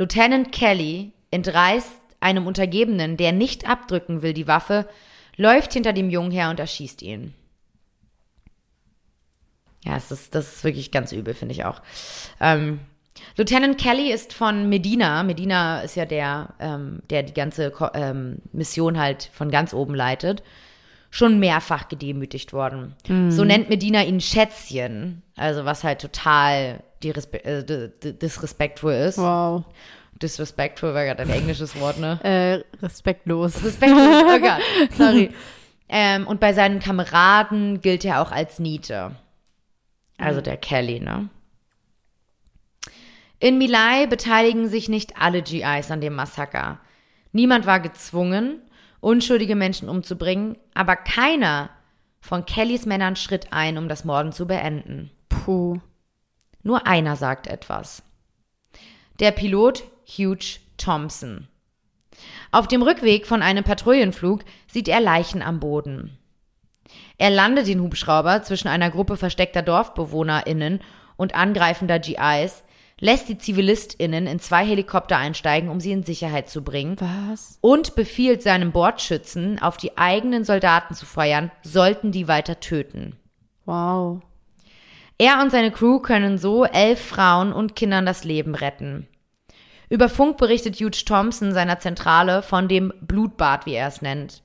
[0.00, 4.88] Lieutenant Kelly entreißt einem Untergebenen, der nicht abdrücken will, die Waffe,
[5.36, 7.34] läuft hinter dem Jungen her und erschießt ihn.
[9.84, 11.82] Ja, das ist, das ist wirklich ganz übel, finde ich auch.
[12.40, 12.80] Ähm,
[13.36, 15.22] Lieutenant Kelly ist von Medina.
[15.22, 20.42] Medina ist ja der, ähm, der die ganze ähm, Mission halt von ganz oben leitet.
[21.10, 22.94] Schon mehrfach gedemütigt worden.
[23.06, 23.30] Mhm.
[23.30, 25.22] So nennt Medina ihn Schätzchen.
[25.36, 29.18] Also was halt total äh, disrespectful ist.
[29.18, 29.64] Wow.
[30.22, 32.20] Disrespectful war gerade ein englisches Wort, ne?
[32.22, 33.64] Äh, respektlos.
[33.64, 34.60] Respektlos, oh Gott,
[34.96, 35.30] sorry.
[35.88, 39.12] ähm, und bei seinen Kameraden gilt er auch als Niete.
[40.18, 41.30] Also der Kelly, ne?
[43.38, 46.78] In Milai beteiligen sich nicht alle GIs an dem Massaker.
[47.32, 48.60] Niemand war gezwungen,
[49.00, 51.70] unschuldige Menschen umzubringen, aber keiner
[52.20, 55.10] von Kellys Männern schritt ein, um das Morden zu beenden.
[55.30, 55.80] Puh.
[56.62, 58.02] Nur einer sagt etwas.
[59.18, 61.48] Der Pilot Hugh Thompson.
[62.52, 66.18] Auf dem Rückweg von einem Patrouillenflug sieht er Leichen am Boden.
[67.18, 70.80] Er landet den Hubschrauber zwischen einer Gruppe versteckter DorfbewohnerInnen
[71.16, 72.64] und angreifender GIs,
[72.98, 77.58] lässt die ZivilistInnen in zwei Helikopter einsteigen, um sie in Sicherheit zu bringen Was?
[77.60, 83.16] und befiehlt seinem Bordschützen, auf die eigenen Soldaten zu feuern, sollten die weiter töten.
[83.64, 84.22] Wow.
[85.20, 89.06] Er und seine Crew können so elf Frauen und Kindern das Leben retten.
[89.90, 94.42] Über Funk berichtet Hugh Thompson seiner Zentrale von dem Blutbad, wie er es nennt.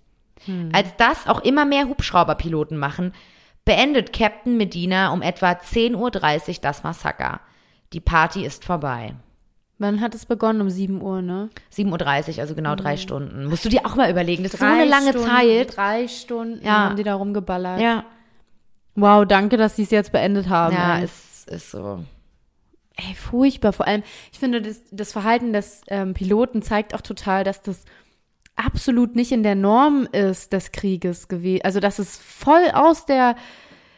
[0.73, 3.13] Als das auch immer mehr Hubschrauberpiloten machen,
[3.63, 7.39] beendet Captain Medina um etwa 10.30 Uhr das Massaker.
[7.93, 9.13] Die Party ist vorbei.
[9.77, 10.59] Wann hat es begonnen?
[10.59, 11.49] Um 7 Uhr, ne?
[11.73, 13.45] 7.30 Uhr, also genau drei Stunden.
[13.45, 14.43] Musst du dir auch mal überlegen.
[14.43, 15.77] Das ist so Drei eine lange Stunden, Zeit.
[15.77, 16.71] Drei Stunden Ja.
[16.85, 17.79] haben die da rumgeballert.
[17.79, 18.03] Ja,
[18.95, 20.73] Wow, danke, dass sie es jetzt beendet haben.
[20.73, 22.03] ja, ist, ist so.
[22.95, 23.73] Ey, furchtbar.
[23.73, 27.83] Vor allem, ich finde, das, das Verhalten des ähm, Piloten zeigt auch total, dass das
[28.55, 31.65] absolut nicht in der Norm ist des Krieges gewesen.
[31.65, 33.35] Also, dass es voll aus der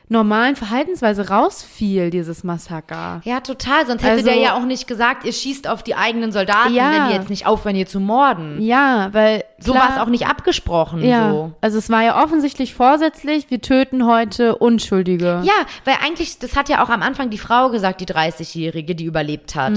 [0.10, 3.22] normalen Verhaltensweise rausfiel, dieses Massaker.
[3.26, 3.86] Ja, total.
[3.86, 6.91] Sonst hätte Also- der ja auch nicht gesagt, ihr schießt auf die eigenen Soldaten, Ja.
[6.93, 8.62] wenn die jetzt nicht aufhören, hier zu morden.
[8.62, 11.04] Ja, weil So war es auch nicht abgesprochen.
[11.04, 11.52] Ja, So.
[11.62, 15.41] also es war ja offensichtlich vorsätzlich, wir töten heute Unschuldige.
[15.43, 19.06] Ja, weil eigentlich, das hat ja auch am Anfang die Frau gesagt, die 30-Jährige, die
[19.06, 19.74] überlebt hat.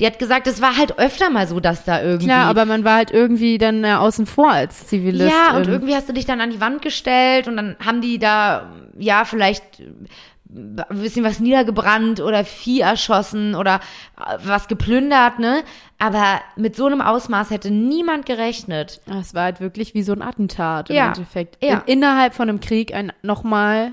[0.00, 2.26] Die hat gesagt, es war halt öfter mal so, dass da irgendwie.
[2.26, 2.30] Mhm.
[2.30, 5.30] Klar, aber man war halt irgendwie dann äh, außen vor als Zivilist.
[5.30, 8.18] ja, und irgendwie hast du dich dann an die Wand gestellt und dann haben die
[8.18, 8.66] da,
[8.98, 13.80] ja, vielleicht ein bisschen was niedergebrannt oder Vieh erschossen oder
[14.16, 15.62] äh, was geplündert, ne?
[15.98, 19.00] Aber mit so einem Ausmaß hätte niemand gerechnet.
[19.20, 21.62] Es war halt wirklich wie so ein Attentat im Ja, Endeffekt.
[21.62, 21.82] ja.
[21.86, 23.92] In, innerhalb von einem Krieg ein nochmal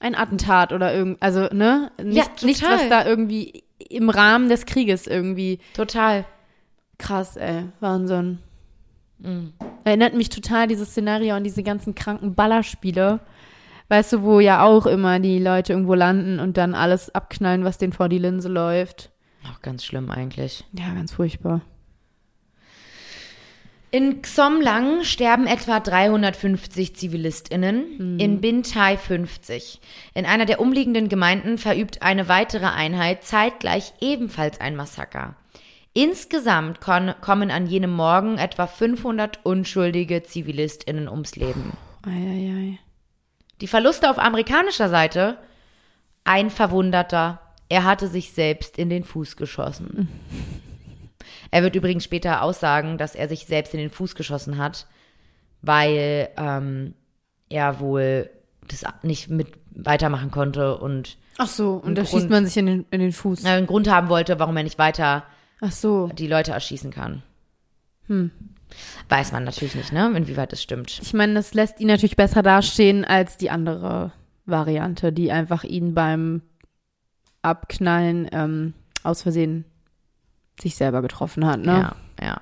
[0.00, 4.64] ein Attentat oder irgend, also ne, nicht, Ja, nichts, was da irgendwie im Rahmen des
[4.64, 6.24] Krieges irgendwie Total.
[6.98, 8.38] krass, ey, Wahnsinn.
[9.18, 9.52] Mhm.
[9.84, 13.20] Erinnert mich total dieses Szenario an diese ganzen kranken Ballerspiele.
[13.88, 17.78] Weißt du, wo ja auch immer die Leute irgendwo landen und dann alles abknallen, was
[17.78, 19.10] denen vor die Linse läuft.
[19.50, 20.64] Auch ganz schlimm eigentlich.
[20.72, 21.62] Ja, ganz furchtbar.
[23.90, 29.80] In Xomlang sterben etwa 350 ZivilistInnen, in Bintai 50.
[30.12, 35.36] In einer der umliegenden Gemeinden verübt eine weitere Einheit zeitgleich ebenfalls ein Massaker.
[35.94, 41.72] Insgesamt kon kommen an jenem Morgen etwa 500 unschuldige ZivilistInnen ums Leben.
[42.02, 42.78] Eieiei.
[43.60, 45.38] Die Verluste auf amerikanischer Seite?
[46.24, 47.40] Ein Verwunderter.
[47.68, 50.08] Er hatte sich selbst in den Fuß geschossen.
[51.50, 54.86] Er wird übrigens später aussagen, dass er sich selbst in den Fuß geschossen hat,
[55.62, 56.94] weil ähm,
[57.48, 58.28] er wohl
[58.66, 62.08] das nicht mit weitermachen konnte und Ach so, und da Grund.
[62.22, 63.44] schießt man sich in den, in den Fuß.
[63.46, 65.24] einen Grund haben wollte, warum er nicht weiter
[65.60, 66.08] Ach so.
[66.08, 67.22] die Leute erschießen kann.
[69.08, 70.12] Weiß man natürlich nicht, ne?
[70.14, 70.98] Inwieweit das stimmt.
[71.02, 74.12] Ich meine, das lässt ihn natürlich besser dastehen als die andere
[74.46, 76.42] Variante, die einfach ihn beim
[77.42, 79.64] Abknallen ähm, aus Versehen
[80.60, 81.94] sich selber getroffen hat, ne?
[82.20, 82.40] Ja, ja.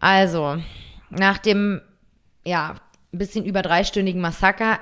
[0.00, 0.56] Also,
[1.10, 1.80] nach dem,
[2.44, 2.76] ja,
[3.12, 4.78] ein bisschen über dreistündigen Massaker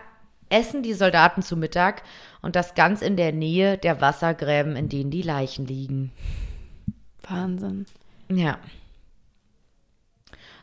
[0.49, 2.03] essen die Soldaten zu Mittag
[2.43, 6.12] und das ganz in der Nähe der Wassergräben, in denen die Leichen liegen.
[7.29, 7.87] Wahnsinn.
[8.29, 8.59] Ja.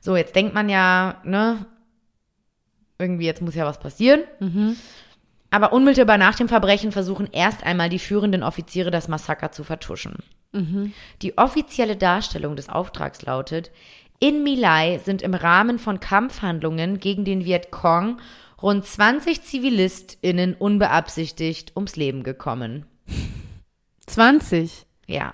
[0.04, 1.66] So, jetzt denkt man ja, ne,
[3.00, 4.20] irgendwie jetzt muss ja was passieren.
[5.50, 10.18] Aber unmittelbar nach dem Verbrechen versuchen erst einmal die führenden Offiziere das Massaker zu vertuschen.
[11.22, 13.72] Die offizielle Darstellung des Auftrags lautet,
[14.20, 18.20] in Milai sind im Rahmen von Kampfhandlungen gegen den Vietcong
[18.62, 22.86] rund 20 ZivilistInnen unbeabsichtigt ums Leben gekommen.
[24.08, 24.86] 20.
[25.08, 25.34] Ja,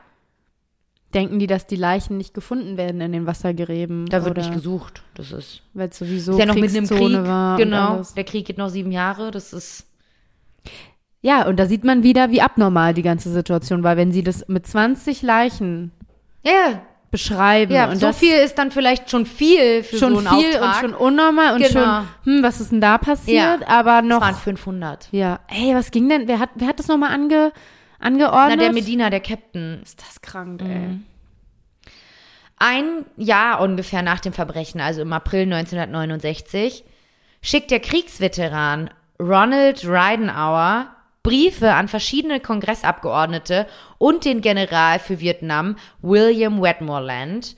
[1.13, 4.05] Denken die, dass die Leichen nicht gefunden werden in den Wassergräben?
[4.07, 5.01] da wird oder nicht gesucht.
[5.15, 7.27] Das ist Weil es sowieso ist ja noch im Kriegszone Krieg.
[7.27, 7.57] war.
[7.57, 8.01] genau.
[8.15, 9.31] Der Krieg geht noch sieben Jahre.
[9.31, 9.87] Das ist
[11.21, 14.47] Ja, und da sieht man wieder, wie abnormal die ganze Situation war, wenn sie das
[14.47, 15.91] mit 20 Leichen
[16.43, 17.73] ja, beschreiben.
[17.73, 17.89] ja.
[17.89, 20.83] und so viel ist dann vielleicht schon viel für schon so einen viel Auftrag.
[20.83, 21.71] und schon unnormal und Genau.
[22.23, 23.61] schon, hm, was ist denn da passiert?
[23.61, 23.67] Ja.
[23.67, 25.09] Aber es noch, waren 500.
[25.11, 26.27] ja, ey, was ging denn?
[26.27, 27.51] Wer hat, wer hat das nochmal ange,
[27.99, 28.61] Na, angeordnet?
[28.61, 29.81] der Medina, der Captain.
[29.83, 30.69] ist das krank, Mhm.
[30.71, 30.99] ey.
[32.57, 36.83] Ein Jahr ungefähr nach dem Verbrechen, also im April 1969,
[37.41, 40.87] schickt der Kriegsveteran Ronald Ridenauer
[41.23, 47.55] Briefe an verschiedene Kongressabgeordnete und den General für Vietnam, William Wetmoreland.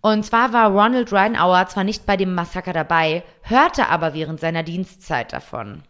[0.00, 4.62] Und zwar war Ronald Reinauer zwar nicht bei dem Massaker dabei, hörte aber während seiner
[4.62, 5.82] Dienstzeit davon.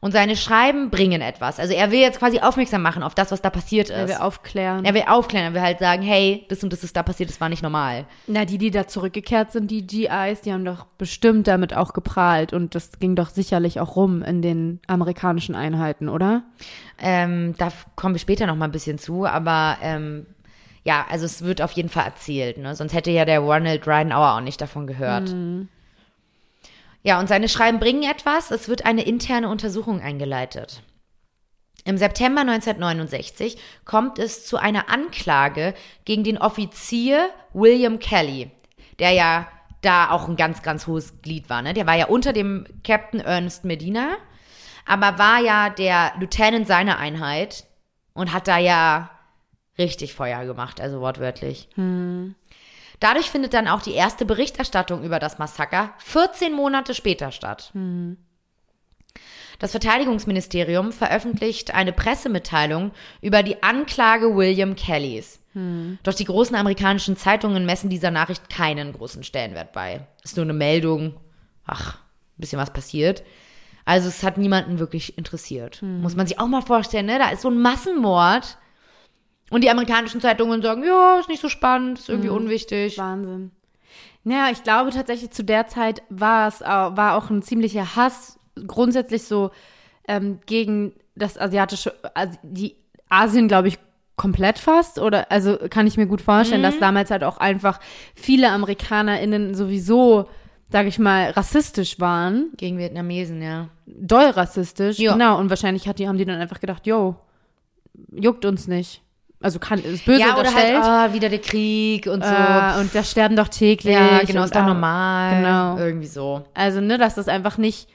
[0.00, 1.58] Und seine Schreiben bringen etwas.
[1.58, 3.96] Also er will jetzt quasi aufmerksam machen auf das, was da passiert ist.
[3.96, 4.84] Er will aufklären.
[4.84, 7.40] Er will aufklären, er will halt sagen, hey, das und das ist da passiert, das
[7.40, 8.06] war nicht normal.
[8.26, 12.54] Na, die, die da zurückgekehrt sind, die GIs, die haben doch bestimmt damit auch geprahlt.
[12.54, 16.44] Und das ging doch sicherlich auch rum in den amerikanischen Einheiten, oder?
[16.98, 20.26] Ähm, da kommen wir später noch mal ein bisschen zu, aber ähm,
[20.82, 22.74] ja, also es wird auf jeden Fall erzählt, ne?
[22.74, 25.28] Sonst hätte ja der Ronald Reinauer auch nicht davon gehört.
[27.02, 28.50] Ja, und seine Schreiben bringen etwas.
[28.50, 30.82] Es wird eine interne Untersuchung eingeleitet.
[31.84, 38.50] Im September 1969 kommt es zu einer Anklage gegen den Offizier William Kelly,
[38.98, 39.48] der ja
[39.80, 41.62] da auch ein ganz, ganz hohes Glied war.
[41.62, 41.72] Ne?
[41.72, 44.16] Der war ja unter dem Captain Ernest Medina,
[44.84, 47.64] aber war ja der Lieutenant seiner Einheit
[48.12, 49.10] und hat da ja
[49.78, 51.68] richtig Feuer gemacht, also wortwörtlich.
[53.00, 57.72] Dadurch findet dann auch die erste Berichterstattung über das Massaker 14 Monate später statt.
[59.58, 65.38] Das Verteidigungsministerium veröffentlicht eine Pressemitteilung über die Anklage William Kellys.
[66.02, 70.06] Doch die großen amerikanischen Zeitungen messen dieser Nachricht keinen großen Stellenwert bei.
[70.22, 71.14] Ist nur eine Meldung,
[71.66, 73.22] ach, ein bisschen was passiert.
[73.84, 75.82] Also es hat niemanden wirklich interessiert.
[76.02, 77.18] Muss man sich auch mal vorstellen, ne?
[77.18, 78.58] Da ist so ein Massenmord.
[79.50, 82.96] Und die amerikanischen Zeitungen sagen, ja, ist nicht so spannend, ist irgendwie unwichtig.
[82.98, 83.50] Wahnsinn.
[84.22, 89.24] Naja, ich glaube tatsächlich zu der Zeit war es war auch ein ziemlicher Hass grundsätzlich
[89.24, 89.50] so
[90.06, 92.76] ähm, gegen das asiatische, also die
[93.08, 93.78] Asien, glaube ich,
[94.16, 94.98] komplett fast.
[94.98, 97.80] Oder also kann ich mir gut vorstellen, dass damals halt auch einfach
[98.14, 100.28] viele AmerikanerInnen sowieso,
[100.68, 102.50] sage ich mal, rassistisch waren.
[102.56, 103.68] Gegen Vietnamesen, ja.
[103.86, 105.12] Doll rassistisch, Ja.
[105.12, 105.38] genau.
[105.38, 107.16] Und wahrscheinlich hat die, haben die dann einfach gedacht, yo,
[108.12, 109.02] juckt uns nicht.
[109.42, 110.76] Also kann ist böse Ja, oder halt,
[111.10, 112.30] oh, wieder der Krieg und so.
[112.30, 113.94] äh, und da sterben doch täglich.
[113.94, 115.36] ja, genau, ist doch ah, normal.
[115.36, 115.76] Genau.
[115.78, 116.44] Irgendwie so.
[116.52, 117.88] Also, ne, dass das einfach nicht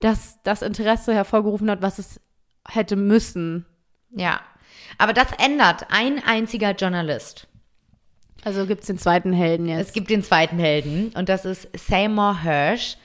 [0.00, 2.20] das, das Interesse hervorgerufen hat, was es
[2.66, 3.66] hätte müssen.
[4.10, 4.40] Ja.
[4.98, 7.46] Aber das ändert ein einziger Journalist.
[8.44, 9.88] Also gibt's den zweiten Helden jetzt.
[9.88, 12.96] Es gibt den zweiten Helden und das ist Seymour Hirsch.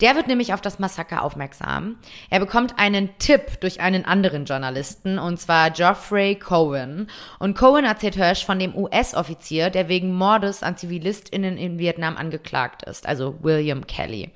[0.00, 1.96] Der wird nämlich auf das Massaker aufmerksam.
[2.30, 7.08] Er bekommt einen Tipp durch einen anderen Journalisten und zwar Geoffrey Cohen.
[7.38, 12.82] Und Cohen erzählt Hirsch von dem US-Offizier, der wegen Mordes an ZivilistInnen in Vietnam angeklagt
[12.84, 14.30] ist, also William Kelly.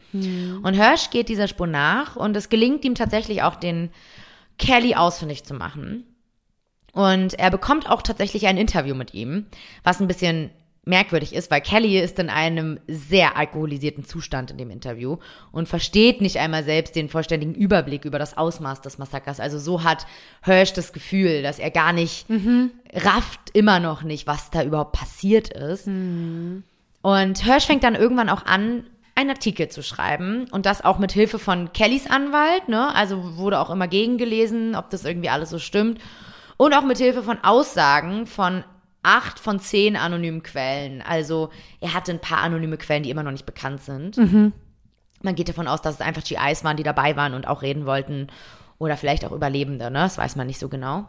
[0.63, 3.91] Und Hirsch geht dieser Spur nach und es gelingt ihm tatsächlich auch den
[4.59, 6.05] Kelly ausfindig zu machen.
[6.93, 9.47] Und er bekommt auch tatsächlich ein Interview mit ihm,
[9.83, 10.51] was ein bisschen
[10.85, 15.17] merkwürdig ist, weil Kelly ist in einem sehr alkoholisierten Zustand in dem Interview
[15.53, 19.41] und versteht nicht einmal selbst den vollständigen Überblick über das Ausmaß des Massakers.
[19.41, 20.07] Also so hat
[20.43, 22.27] Hirsch das Gefühl, dass er gar nicht
[22.93, 25.87] rafft immer noch nicht, was da überhaupt passiert ist.
[25.87, 31.13] Und Hirsch fängt dann irgendwann auch an, einen Artikel zu schreiben und das auch mit
[31.13, 32.93] Hilfe von Kellys Anwalt, ne?
[32.95, 36.01] Also wurde auch immer gegengelesen, ob das irgendwie alles so stimmt.
[36.57, 38.65] Und auch mit Hilfe von Aussagen von
[39.05, 41.03] acht von zehn anonymen Quellen.
[41.03, 44.17] Also er hatte ein paar anonyme Quellen, die immer noch nicht bekannt sind.
[45.23, 47.87] Man geht davon aus, dass es einfach GIs waren, die dabei waren und auch reden
[47.87, 48.27] wollten.
[48.79, 50.01] Oder vielleicht auch Überlebende, ne?
[50.01, 51.07] Das weiß man nicht so genau.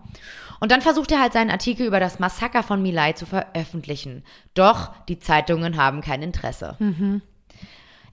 [0.60, 4.23] Und dann versucht er halt seinen Artikel über das Massaker von Milai zu veröffentlichen.
[4.53, 6.77] Doch die Zeitungen haben kein Interesse.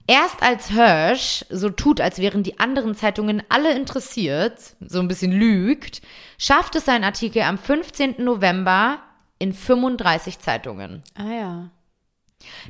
[0.07, 5.31] Erst als Hirsch so tut, als wären die anderen Zeitungen alle interessiert, so ein bisschen
[5.31, 6.01] lügt,
[6.37, 8.15] schafft es sein Artikel am 15.
[8.17, 8.99] November
[9.43, 11.03] in 35 Zeitungen.
[11.15, 11.69] ah ja.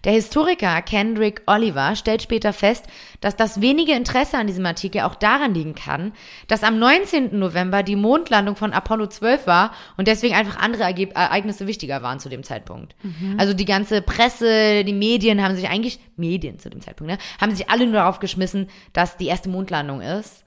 [0.04, 2.86] Der Historiker Kendrick Oliver stellt später fest,
[3.22, 6.14] dass das wenige Interesse an diesem Artikel auch daran liegen kann,
[6.48, 7.38] dass am 19.
[7.40, 12.20] November die Mondlandung von Apollo 12 war und deswegen einfach andere Ergeb Ereignisse wichtiger waren
[12.20, 12.96] zu dem Zeitpunkt.
[13.38, 17.56] Also die ganze Presse, die Medien haben sich eigentlich, Medien zu dem Zeitpunkt, ne, haben
[17.56, 20.44] sich alle nur darauf geschmissen, dass die erste Mondlandung ist.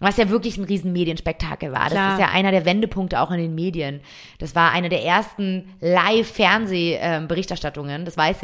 [0.00, 1.84] Was ja wirklich ein riesen Medienspektakel war.
[1.84, 2.14] Das Klar.
[2.14, 4.00] ist ja einer der Wendepunkte auch in den Medien.
[4.38, 8.37] Das war eine der ersten Live-Fernseh-Berichterstattungen, das weiß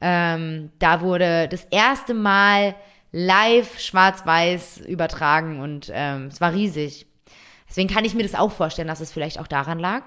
[0.00, 2.74] Ähm, da wurde das erste Mal
[3.12, 7.06] live schwarz-weiß übertragen und ähm, es war riesig.
[7.68, 10.06] Deswegen kann ich mir das auch vorstellen, dass es vielleicht auch daran lag.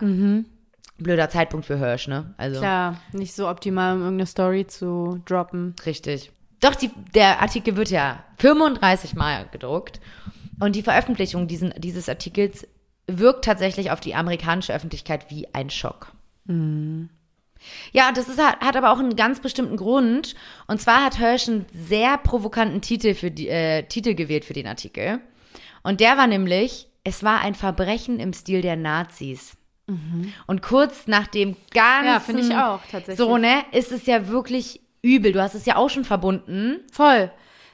[0.98, 2.34] Blöder Zeitpunkt für Hirsch, ne?
[2.38, 5.76] Also Klar, nicht so optimal, um irgendeine Story zu droppen.
[5.86, 6.32] richtig.
[6.62, 10.02] Doch die, der Artikel wird ja 35 Mal gedruckt
[10.60, 12.68] und die Veröffentlichung diesen, dieses Artikels
[13.08, 16.12] wirkt tatsächlich auf die amerikanische Öffentlichkeit wie ein Schock.
[17.92, 20.36] Ja, das ist, hat, aber auch einen ganz bestimmten Grund.
[20.68, 24.68] Und zwar hat Hirsch einen sehr provokanten Titel, für die, äh, Titel gewählt für den
[24.68, 25.20] Artikel.
[25.84, 29.54] Und der war nämlich es war ein Verbrechen im Stil der Nazis.
[30.46, 33.18] Und kurz nach dem ganzen, Ja, finde ich auch, tatsächlich.
[33.18, 35.32] so ne, ist es ja wirklich übel.
[35.32, 36.82] Du hast es ja auch schon verbunden.
[36.92, 37.32] Voll.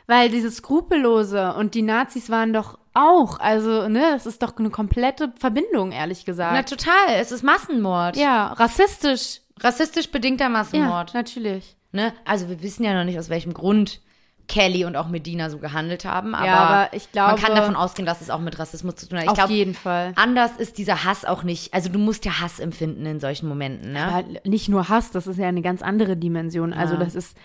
[0.08, 4.70] Weil dieses Skrupellose und die Nazis waren doch auch, also, ne, das ist doch eine
[4.70, 6.70] komplette Verbindung, ehrlich Na gesagt.
[6.70, 8.16] total, es ist Massenmord.
[8.16, 9.42] ja, rassistisch.
[9.62, 11.14] Rassistisch bedingter Ja, Massenmord.
[11.14, 11.76] natürlich.
[11.92, 12.14] Ne?
[12.26, 14.02] Also wir wissen ja noch nicht, aus welchem Grund
[14.48, 16.36] Kelly und auch Medina so gehandelt haben.
[16.36, 19.08] Aber, Ja, aber ich man glaube- kann davon ausgehen, dass es auch mit Rassismus zu
[19.10, 19.24] tun hat.
[19.24, 20.12] Ich Auf glaube, jeden Fall.
[20.18, 21.74] anders ist dieser Hass auch nicht.
[21.74, 23.94] Also du musst ja Hass empfinden in solchen Momenten.
[23.94, 24.04] Ne?
[24.04, 26.74] Aber nicht nur Hass, das ist ja eine ganz andere Dimension.
[26.74, 27.36] Also das ist,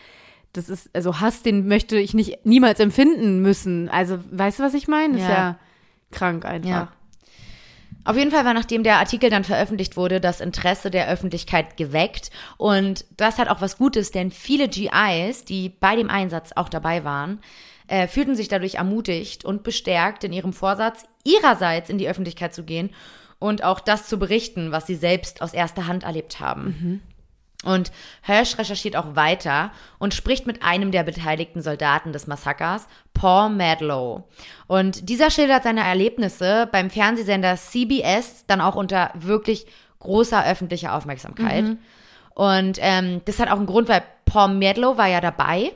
[0.53, 3.89] das ist, also Hass, den möchte ich nicht niemals empfinden müssen.
[3.89, 5.15] Also, weißt du, was ich meine?
[5.15, 5.35] Das ist Ja.
[5.37, 5.59] ja
[6.11, 6.69] krank einfach.
[6.69, 6.89] Ja.
[8.05, 12.31] Auf jeden Fall war, nachdem der Artikel dann veröffentlicht wurde, das Interesse der Öffentlichkeit geweckt.
[12.57, 17.05] Und das hat auch was Gutes, denn viele GIs, die bei dem Einsatz auch dabei
[17.05, 17.41] waren,
[17.89, 22.65] äh, fühlten sich dadurch ermutigt und bestärkt in ihrem Vorsatz, ihrerseits in die Öffentlichkeit zu
[22.65, 22.91] gehen
[23.39, 27.03] und auch das zu berichten, was sie selbst aus erster Hand erlebt haben.
[27.65, 27.93] Und
[28.23, 34.25] Hirsch recherchiert auch weiter und spricht mit einem der beteiligten Soldaten des Massakers, Paul Madlow.
[34.67, 39.67] Und dieser schildert seine Erlebnisse beim Fernsehsender CBS dann auch unter wirklich
[39.99, 41.77] großer öffentlicher Aufmerksamkeit.
[42.35, 45.73] Und ähm, das hat auch einen Grund, weil Paul Madlow war ja dabei.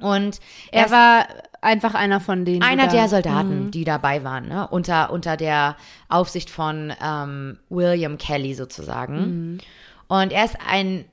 [0.00, 0.40] Und
[0.72, 1.26] Er ist- war
[1.60, 2.64] einfach einer von denen.
[2.64, 4.66] einer der Soldaten, die dabei waren, ne?
[4.66, 5.76] unter, unter der
[6.08, 9.58] Aufsicht von ähm, William Kelly sozusagen.
[10.08, 11.04] Und er ist ein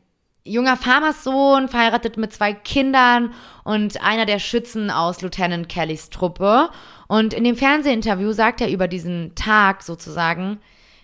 [0.44, 3.34] junger Farmerssohn, verheiratet mit zwei Kindern
[3.64, 6.70] und einer der Schützen aus Lieutenant Kellys Truppe.
[7.08, 10.60] Und in dem Fernsehinterview sagt er über diesen Tag sozusagen,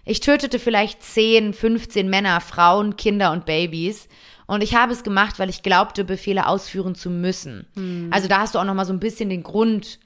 [0.05, 4.07] ich tötete vielleicht 10, 15 Männer, Frauen, Kinder und Babys.
[4.45, 7.65] Und ich habe es gemacht, weil ich glaubte, Befehle ausführen zu müssen.
[8.11, 9.99] Also da hast du auch noch mal so ein bisschen den Grund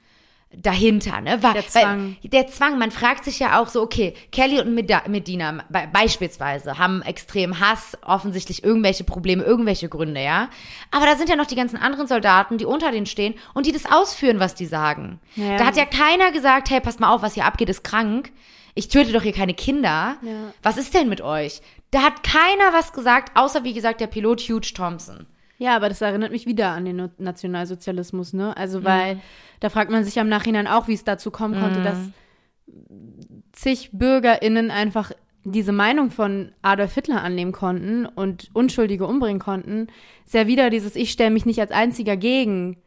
[0.52, 1.42] dahinter, ne?
[1.42, 2.16] Weil, Der Zwang.
[2.24, 7.02] Der Zwang, man fragt sich ja auch so, okay, Kelly und Medina be beispielsweise haben
[7.02, 10.48] extrem Hass, offensichtlich irgendwelche Probleme, irgendwelche Gründe, ja?
[10.90, 13.72] Aber da sind ja noch die ganzen anderen Soldaten, die unter denen stehen und die
[13.72, 15.20] das ausführen, was die sagen.
[15.36, 15.56] Ja.
[15.56, 18.32] Da hat ja keiner gesagt, hey, passt mal auf, was hier abgeht, ist krank.
[18.74, 20.16] Ich töte doch hier keine Kinder.
[20.22, 20.52] Ja.
[20.62, 21.60] Was ist denn mit euch?
[21.92, 25.26] Da hat keiner was gesagt, außer wie gesagt der Pilot Hugh Thompson.
[25.60, 28.46] Ja, aber das erinnert mich wieder an den Nationalsozialismus, ne?
[28.46, 28.52] Mhm.
[28.56, 29.20] Also, weil
[29.60, 31.60] da fragt man sich am Nachhinein auch, wie es dazu kommen Mhm.
[31.60, 31.98] konnte, dass
[33.52, 35.12] zig BürgerInnen einfach
[35.44, 39.88] diese Meinung von Adolf Hitler annehmen konnten und Unschuldige umbringen konnten.
[40.24, 42.78] Ist ja wieder dieses, ich stelle mich nicht als einziger gegen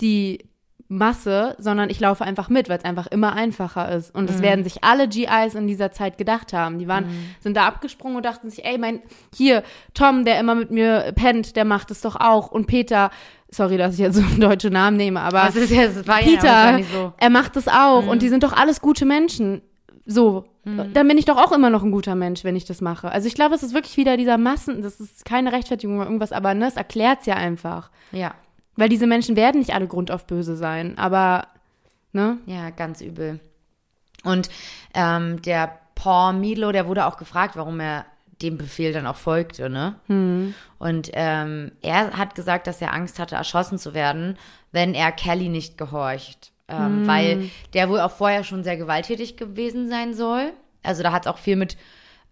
[0.00, 0.46] die
[0.88, 4.14] Masse, sondern ich laufe einfach mit, weil es einfach immer einfacher ist.
[4.14, 6.78] Und das werden sich alle GIs in dieser Zeit gedacht haben.
[6.78, 7.06] Die waren,
[7.40, 9.00] sind da abgesprungen und dachten sich, ey, mein,
[9.34, 9.62] hier,
[9.94, 12.50] Tom, der immer mit mir pennt, der macht es doch auch.
[12.50, 13.10] Und Peter,
[13.50, 16.20] sorry, dass ich jetzt so einen deutschen Namen nehme, aber Das ist ja, das war
[16.20, 17.12] ja Peter, wahrscheinlich so.
[17.16, 18.06] er macht es auch.
[18.06, 19.62] Und die sind doch alles gute Menschen.
[20.06, 23.10] So, dann bin ich doch auch immer noch ein guter Mensch, wenn ich das mache.
[23.10, 26.32] Also ich glaube, es ist wirklich wieder dieser Massen, das ist keine Rechtfertigung oder irgendwas,
[26.32, 27.90] aber ne, es erklärt's ja einfach.
[28.12, 28.34] Ja.
[28.76, 31.46] Weil diese Menschen werden nicht alle grundauf böse sein, aber,
[32.12, 32.38] ne?
[32.46, 33.40] Ja, ganz übel.
[34.24, 34.48] Und
[34.94, 38.06] ähm, der Paul Milo, der wurde auch gefragt, warum er
[38.42, 39.94] dem Befehl dann auch folgte, ne?
[40.78, 44.36] Und ähm, er hat gesagt, dass er Angst hatte, erschossen zu werden,
[44.72, 46.50] wenn er Kelly nicht gehorcht.
[46.66, 50.52] Ähm, Weil der wohl auch vorher schon sehr gewalttätig gewesen sein soll.
[50.82, 51.76] Also da hat es auch viel mit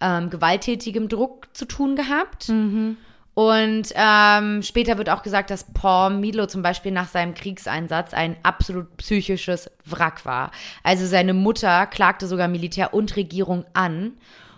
[0.01, 2.49] ähm, gewalttätigem Druck zu tun gehabt.
[3.35, 8.37] Und ähm, später wird auch gesagt, dass Paul Milo zum Beispiel nach seinem Kriegseinsatz ein
[8.43, 10.51] absolut psychisches Wrack war.
[10.83, 14.12] Also seine Mutter klagte sogar Militär und Regierung an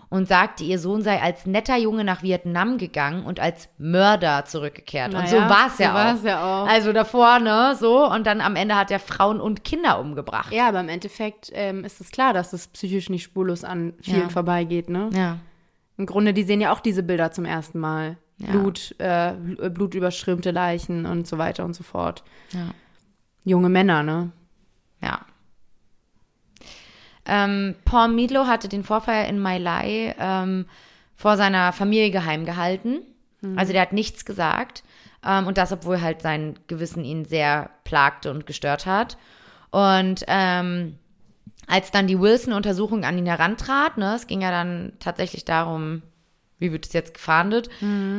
[0.09, 5.13] und sagte, ihr Sohn sei als netter Junge nach Vietnam gegangen und als Mörder zurückgekehrt.
[5.13, 6.23] und so Naja, war es so ja, auch.
[6.23, 6.67] ja auch.
[6.67, 8.05] Also davor, ne, so.
[8.11, 10.51] Und dann am Ende hat er Frauen und Kinder umgebracht.
[10.53, 14.23] Ja, aber im Endeffekt ähm, ist es klar, dass es psychisch nicht spurlos an vielen
[14.23, 14.29] Ja.
[14.29, 15.09] vorbeigeht, ne?
[15.13, 15.37] Ja.
[15.97, 18.17] Im Grunde, die sehen ja auch diese Bilder zum ersten Mal.
[18.37, 18.51] Ja.
[18.51, 22.23] Blut, äh, bl- blutüberströmte Leichen und so weiter und so fort.
[22.51, 22.71] Ja.
[23.43, 24.31] Junge Männer, ne?
[25.01, 25.21] Ja.
[27.25, 30.65] Ähm, Paul Midlo hatte den Vorfall in My Lai ähm,
[31.15, 32.99] vor seiner Familie geheim gehalten.
[33.57, 34.83] Also der hat nichts gesagt.
[35.23, 39.17] Ähm, und das, obwohl halt sein Gewissen ihn sehr plagte und gestört hat.
[39.69, 40.97] Und ähm,
[41.67, 46.01] als dann die Wilson-Untersuchung an ihn herantrat, ne, es ging ja dann tatsächlich darum,
[46.65, 47.69] wie wird es jetzt gefahndet,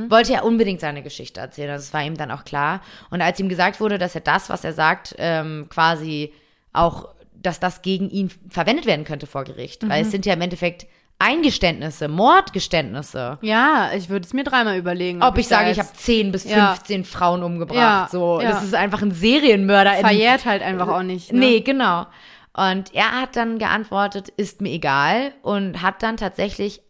[0.09, 1.71] wollte er unbedingt seine Geschichte erzählen.
[1.71, 2.81] Also Das war ihm dann auch klar.
[3.11, 6.33] Und als ihm gesagt wurde, dass er das, was er sagt, ähm, quasi
[6.73, 9.89] auch, dass das gegen ihn verwendet werden könnte vor Gericht.
[9.89, 10.87] Weil es sind ja im Endeffekt
[11.19, 13.39] Eingeständnisse, Mordgeständnisse.
[13.41, 15.23] Ja, ich würde es mir dreimal überlegen.
[15.23, 16.75] Ob ich da sage, ich habe 10 bis Ja.
[16.75, 17.79] 15 Frauen umgebracht.
[17.79, 18.51] Ja, so, ja.
[18.51, 19.95] das ist einfach ein Serienmörder.
[19.95, 21.33] Verjährt halt einfach auch nicht.
[21.33, 21.39] Ne?
[21.39, 22.07] Nee, genau.
[22.53, 26.81] Und er hat dann geantwortet, ist mir egal und hat dann tatsächlich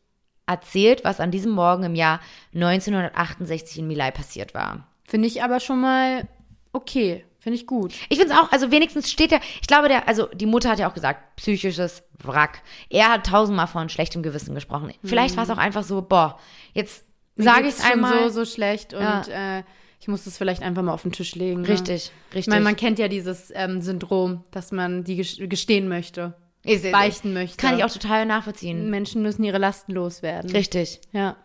[0.46, 2.20] erzählt, was an diesem Morgen im Jahr
[2.54, 4.86] 1968 in Milai passiert war.
[5.04, 6.26] Finde ich aber schon mal
[6.72, 7.24] okay.
[7.38, 7.92] Finde ich gut.
[8.08, 10.80] Ich finde es auch, also wenigstens steht er, ich glaube, der, also die Mutter hat
[10.80, 12.60] ja auch gesagt, psychisches Wrack.
[12.90, 14.92] Er hat tausendmal von schlechtem Gewissen gesprochen.
[15.04, 16.40] Vielleicht war es auch einfach so, boah,
[16.74, 17.04] jetzt
[17.36, 18.24] sage ich es einmal.
[18.30, 19.58] so, so schlecht und Ja.
[19.58, 19.62] äh,
[20.00, 21.62] ich muss das vielleicht einfach mal auf den Tisch legen.
[21.62, 21.68] ne?
[21.68, 22.40] Richtig, richtig.
[22.40, 26.34] Ich meine, man kennt ja dieses ähm, Syndrom, dass man die ges- gestehen möchte,
[26.66, 27.56] Ist- beichten möchte.
[27.56, 28.90] Kann ich auch total nachvollziehen.
[28.90, 30.50] Menschen müssen ihre Lasten loswerden.
[30.50, 31.00] Richtig.
[31.12, 31.36] Ja.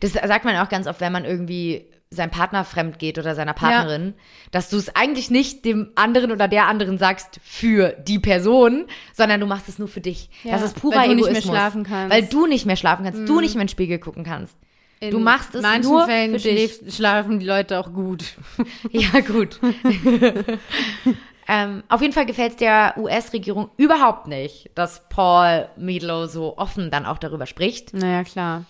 [0.00, 3.54] Das sagt man auch ganz oft, wenn man irgendwie seinem Partner fremd geht oder seiner
[3.54, 4.14] Partnerin,
[4.52, 9.40] dass du es eigentlich nicht dem anderen oder der anderen sagst für die Person, sondern
[9.40, 10.30] du machst es nur für dich.
[10.44, 11.54] Ja, das ist purer weil du nicht mehr Egoismus.
[11.56, 12.06] schlafen kannst.
[12.08, 12.10] Mhm.
[12.12, 14.56] Weil du nicht mehr schlafen kannst, du nicht mehr in den Spiegel gucken kannst.
[15.00, 16.80] In du machst es manchen nur Fällen für dich.
[16.94, 18.24] schlafen die Leute auch gut.
[18.92, 19.58] Ja, gut.
[21.48, 26.90] ähm, auf jeden Fall gefällt es der US-Regierung überhaupt nicht, dass Paul Meadlow so offen
[26.90, 27.94] dann auch darüber spricht.
[27.94, 28.64] Naja, klar.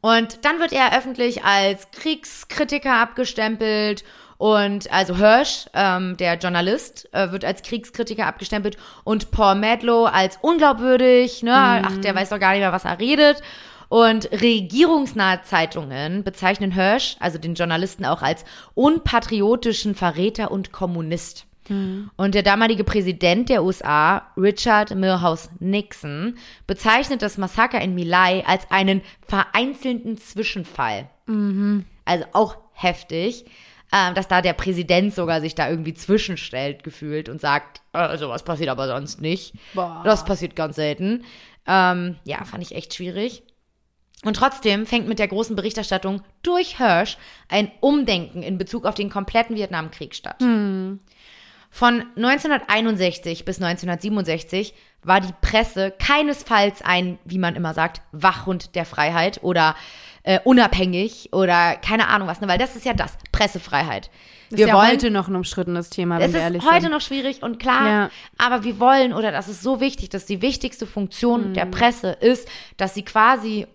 [0.00, 4.04] Und dann wird er öffentlich als Kriegskritiker abgestempelt
[4.38, 10.38] und also Hirsch, ähm, der Journalist, äh, wird als Kriegskritiker abgestempelt und Paul Madlow als
[10.42, 11.54] unglaubwürdig, ne?
[11.54, 13.40] Ach, der weiß doch gar nicht mehr, was er redet.
[13.88, 21.46] Und regierungsnahe Zeitungen bezeichnen Hirsch, also den Journalisten, auch als unpatriotischen Verräter und Kommunist.
[22.16, 26.36] Und der damalige Präsident der USA, Richard Milhouse Nixon,
[26.66, 31.08] bezeichnet das Massaker in Milai als einen vereinzelten Zwischenfall.
[32.04, 33.46] Also auch heftig,
[33.92, 38.44] ähm, dass da der Präsident sogar sich da irgendwie zwischenstellt gefühlt und sagt, äh, sowas
[38.44, 39.54] passiert aber sonst nicht.
[39.74, 40.02] Boah.
[40.04, 41.24] Das passiert ganz selten.
[41.66, 43.42] Ähm, ja, fand ich echt schwierig.
[44.24, 49.10] Und trotzdem fängt mit der großen Berichterstattung durch Hirsch ein Umdenken in Bezug auf den
[49.10, 50.40] kompletten Vietnamkrieg statt.
[51.76, 54.72] Von 1961 bis 1967
[55.02, 59.76] war die Presse keinesfalls ein, wie man immer sagt, Wachhund der Freiheit oder
[60.22, 62.48] äh, unabhängig oder keine Ahnung was, ne?
[62.48, 64.10] weil das ist ja das, Pressefreiheit.
[64.50, 66.92] Das ist ja heute noch ein umstrittenes Thema, wenn Es wir ist ehrlich heute sind.
[66.92, 68.10] noch schwierig und klar, Ja.
[68.38, 71.54] aber wir wollen oder das ist so wichtig, dass die wichtigste Funktion Mhm.
[71.54, 72.48] der Presse ist,
[72.78, 73.66] dass sie quasi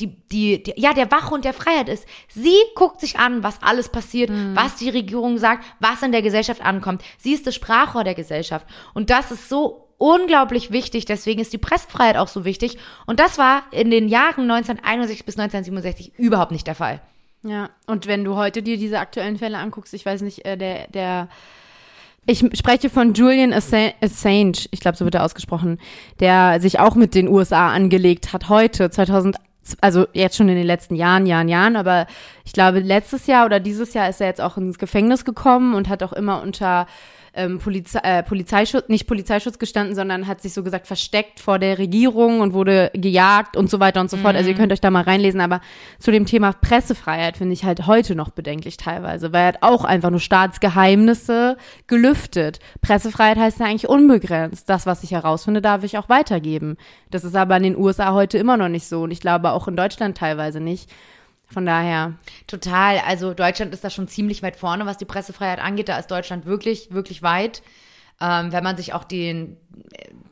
[0.00, 2.06] die, die, die, ja, der Wachhund der Freiheit ist.
[2.28, 4.56] Sie guckt sich an, was alles passiert, Mhm.
[4.56, 7.02] was die Regierung sagt, was in der Gesellschaft ankommt.
[7.18, 8.66] Sie ist das Sprachrohr der Gesellschaft.
[8.94, 11.04] Und das ist so unglaublich wichtig.
[11.04, 12.78] Deswegen ist die Pressefreiheit auch so wichtig.
[13.06, 17.00] Und das war in den Jahren 1961 bis 1967 überhaupt nicht der Fall.
[17.42, 20.88] Ja, und wenn du heute dir diese aktuellen Fälle anguckst, ich weiß nicht, äh, der,
[20.88, 21.28] der,
[22.26, 25.78] ich spreche von Julian Assange, Assange ich glaube, so wird er ausgesprochen,
[26.20, 29.36] der sich auch mit den USA angelegt hat heute, 2000,
[29.80, 32.06] also jetzt schon in den letzten Jahren, Jahren, Jahren, aber
[32.44, 35.88] ich glaube, letztes Jahr oder dieses Jahr ist er jetzt auch ins Gefängnis gekommen und
[35.88, 36.86] hat auch immer unter
[37.34, 41.78] ähm, Polizei, äh, Polizeischutz, nicht Polizeischutz gestanden, sondern hat sich so gesagt versteckt vor der
[41.78, 44.36] Regierung und wurde gejagt und so weiter und so fort.
[44.36, 45.60] Also ihr könnt euch da mal reinlesen, aber
[45.98, 49.84] zu dem Thema Pressefreiheit finde ich halt heute noch bedenklich teilweise, weil er hat auch
[49.84, 51.56] einfach nur Staatsgeheimnisse
[51.86, 52.58] gelüftet.
[52.82, 54.68] Pressefreiheit heißt ja eigentlich unbegrenzt.
[54.68, 56.76] Das, was ich herausfinde, darf ich auch weitergeben.
[57.10, 59.68] Das ist aber in den USA heute immer noch nicht so und ich glaube auch
[59.68, 60.90] in Deutschland teilweise nicht.
[61.52, 62.14] Von daher,
[62.46, 62.98] Total.
[63.06, 65.88] Also Deutschland ist da schon ziemlich weit vorne, was die Pressefreiheit angeht.
[65.88, 67.62] Da ist Deutschland wirklich, wirklich weit.
[68.20, 69.56] Ähm, wenn man sich auch den,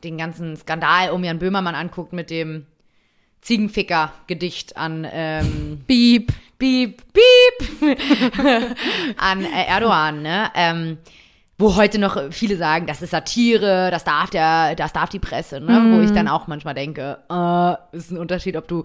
[0.03, 2.65] den ganzen Skandal um Jan Böhmermann anguckt mit dem
[3.41, 6.31] Ziegenficker-Gedicht an ähm, Beep.
[6.59, 7.95] Piep, Piep
[9.17, 10.51] an äh, Erdogan, ne?
[10.53, 10.97] Ähm,
[11.57, 15.61] wo heute noch viele sagen, das ist Satire, das darf der, das darf die Presse,
[15.61, 15.93] ne?
[15.93, 18.83] Wo ich dann auch manchmal denke, äh, ist ein Unterschied, ob du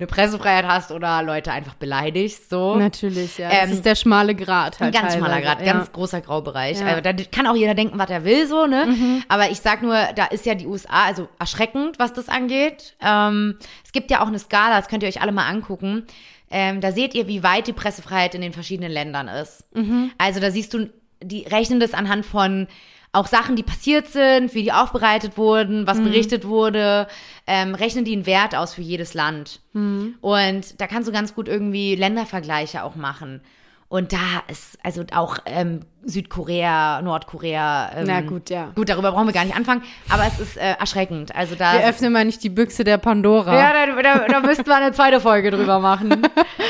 [0.00, 2.76] eine Pressefreiheit hast oder Leute einfach beleidigst, so.
[2.76, 3.50] Natürlich, ja.
[3.50, 4.96] Ähm, das ist der schmale Grat halt.
[4.96, 5.72] Ein ganz schmaler Grad, ja.
[5.74, 6.80] ganz großer Graubereich.
[6.80, 6.86] Ja.
[6.86, 8.86] Also, da kann auch jeder denken, was er will, so, ne?
[8.86, 9.22] Mhm.
[9.28, 12.96] Aber ich sag nur, da ist ja die USA, also erschreckend, was das angeht.
[13.00, 16.06] Ähm, es gibt ja auch eine Skala, das könnt ihr euch alle mal angucken.
[16.50, 19.64] Ähm, da seht ihr, wie weit die Pressefreiheit in den verschiedenen Ländern ist.
[19.74, 20.10] Mhm.
[20.18, 20.90] Also da siehst du,
[21.22, 22.66] die rechnen das anhand von
[23.12, 25.86] auch Sachen, die passiert sind, wie die aufbereitet wurden, Mhm.
[25.86, 27.08] was berichtet wurde,
[27.46, 29.60] ähm, rechnen die einen Wert aus für jedes Land.
[29.72, 30.14] Mhm.
[30.20, 33.40] Und da kannst du ganz gut irgendwie Ländervergleiche auch machen.
[33.88, 37.90] Und da ist also auch ähm, Südkorea, Nordkorea.
[37.96, 38.70] Ähm, Na gut, ja.
[38.76, 41.34] Gut, darüber brauchen wir gar nicht anfangen, aber es ist äh, erschreckend.
[41.34, 41.72] Also da.
[41.72, 43.52] Wir öffnen mal nicht die Büchse der Pandora.
[43.58, 46.22] ja, da, da, da müssten wir eine zweite Folge drüber machen.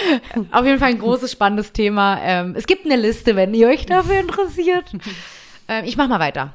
[0.50, 2.18] Auf jeden Fall ein großes, spannendes Thema.
[2.22, 4.86] Ähm, es gibt eine Liste, wenn ihr euch dafür interessiert.
[5.70, 6.52] ähm, ich mach mal weiter.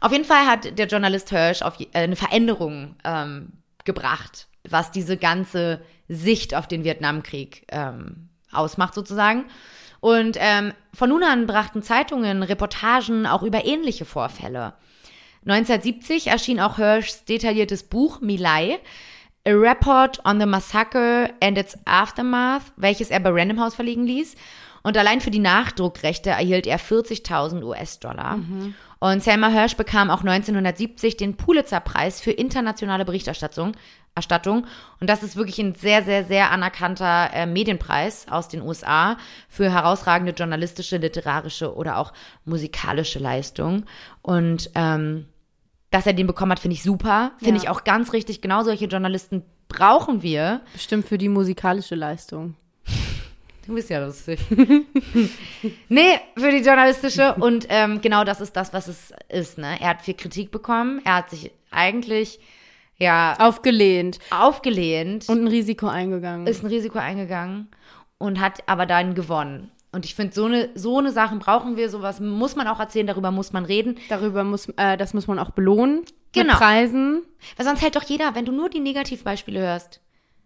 [0.00, 3.52] Auf jeden Fall hat der Journalist Hirsch auf äh, eine Veränderung ähm,
[3.84, 9.46] gebracht, was diese ganze Sicht auf den Vietnamkrieg ähm, ausmacht sozusagen.
[10.00, 14.74] Und ähm, von nun an brachten Zeitungen Reportagen auch über ähnliche Vorfälle.
[15.46, 18.78] 1970 erschien auch Hirschs detailliertes Buch Milai,
[19.46, 24.36] A Report on the Massacre and its Aftermath, welches er bei Random House verlegen ließ.
[24.84, 28.38] Und allein für die Nachdruckrechte erhielt er 40.000 US-Dollar.
[29.00, 33.72] Und Selma Hirsch bekam auch 1970 den Pulitzer-Preis für internationale Berichterstattung.
[34.14, 34.66] Erstattung.
[35.00, 39.16] Und das ist wirklich ein sehr, sehr, sehr anerkannter äh, Medienpreis aus den USA
[39.48, 42.12] für herausragende journalistische, literarische oder auch
[42.44, 43.86] musikalische Leistung.
[44.22, 45.26] Und ähm,
[45.90, 47.32] dass er den bekommen hat, finde ich super.
[47.38, 47.62] Finde Ja.
[47.64, 48.40] ich auch ganz richtig.
[48.40, 50.60] Genau solche Journalisten brauchen wir.
[50.74, 52.54] Bestimmt für die musikalische Leistung.
[53.66, 54.40] Du bist ja lustig.
[55.88, 57.34] nee, für die journalistische.
[57.34, 59.58] Und ähm, genau das ist das, was es ist.
[59.58, 59.80] Ne?
[59.80, 61.00] Er hat viel Kritik bekommen.
[61.04, 62.40] Er hat sich eigentlich
[62.98, 66.46] ja Aufgelehnt aufgelehnt, und ein Risiko eingegangen.
[66.46, 67.68] ist ein Risiko eingegangen
[68.18, 69.70] und hat aber dann gewonnen.
[69.92, 73.06] Und ich finde, so eine, so eine Sachen brauchen wir, sowas muss man auch erzählen,
[73.06, 73.96] darüber muss man reden.
[74.08, 76.04] Darüber muss, äh, das muss man auch belohnen.
[76.32, 76.48] Genau.
[76.48, 77.22] Mit Preisen.
[77.56, 80.00] Weil sonst hält doch jeder, wenn du nur die Negativbeispiele hörst,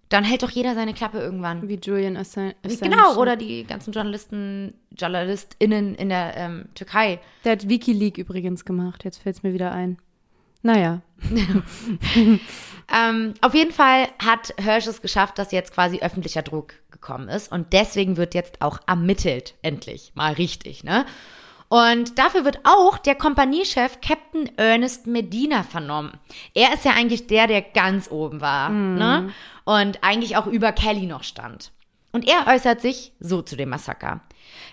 [0.09, 1.69] dann hält doch jeder seine Klappe irgendwann.
[1.69, 2.55] Wie Julian Assange.
[2.63, 7.21] Genau, oder die ganzen Journalisten, JournalistInnen in der ähm, Türkei.
[7.45, 9.05] Der hat Wikileaks übrigens gemacht.
[9.05, 9.99] Jetzt fällt es mir wieder ein.
[10.63, 11.03] Naja.
[12.91, 17.53] Ähm, auf jeden Fall hat Hirsch es geschafft, dass jetzt quasi öffentlicher Druck gekommen ist.
[17.53, 20.13] Und deswegen wird jetzt auch ermittelt, endlich.
[20.15, 21.05] Mal richtig, ne?
[21.69, 26.19] Und dafür wird auch der Kompaniechef Captain Ernest Medina vernommen.
[26.55, 29.33] Er ist ja eigentlich der, der ganz oben war, ne?
[29.65, 31.73] Und eigentlich auch über Kelly noch stand.
[32.11, 34.23] Und er äußert sich so zu dem Massaker.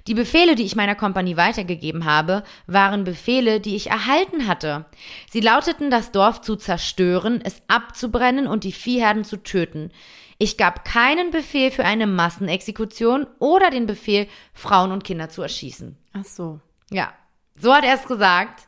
[0.07, 4.85] Die Befehle, die ich meiner Kompanie weitergegeben habe, waren Befehle, die ich erhalten hatte.
[5.29, 9.91] Sie lauteten, das Dorf zu zerstören, es abzubrennen und die Viehherden zu töten.
[10.37, 15.97] Ich gab keinen Befehl für eine Massenexekution oder den Befehl, Frauen und Kinder zu erschießen.
[16.13, 16.61] Ach so.
[16.91, 17.13] Ja,
[17.57, 18.67] so hat er es gesagt.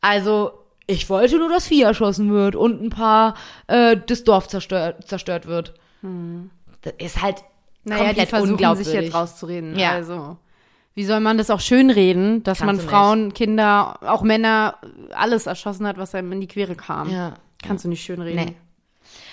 [0.00, 0.52] Also,
[0.86, 3.34] ich wollte nur, dass Vieh erschossen wird und ein paar,
[3.66, 5.74] äh, das Dorf zerstört, zerstört wird.
[6.82, 7.42] Das ist halt
[7.84, 8.86] Naja, die komplett versuchen unglaubwürdig.
[8.92, 9.78] sich jetzt rauszureden.
[9.78, 9.92] Ja.
[9.92, 10.36] Also,
[10.94, 14.76] wie soll man das auch schönreden, dass Kannst man Frauen, Kinder, auch Männer,
[15.12, 17.10] alles erschossen hat, was einem in die Quere kam?
[17.10, 17.34] Ja.
[17.62, 18.44] Kannst du nicht schönreden.
[18.44, 18.54] Nee.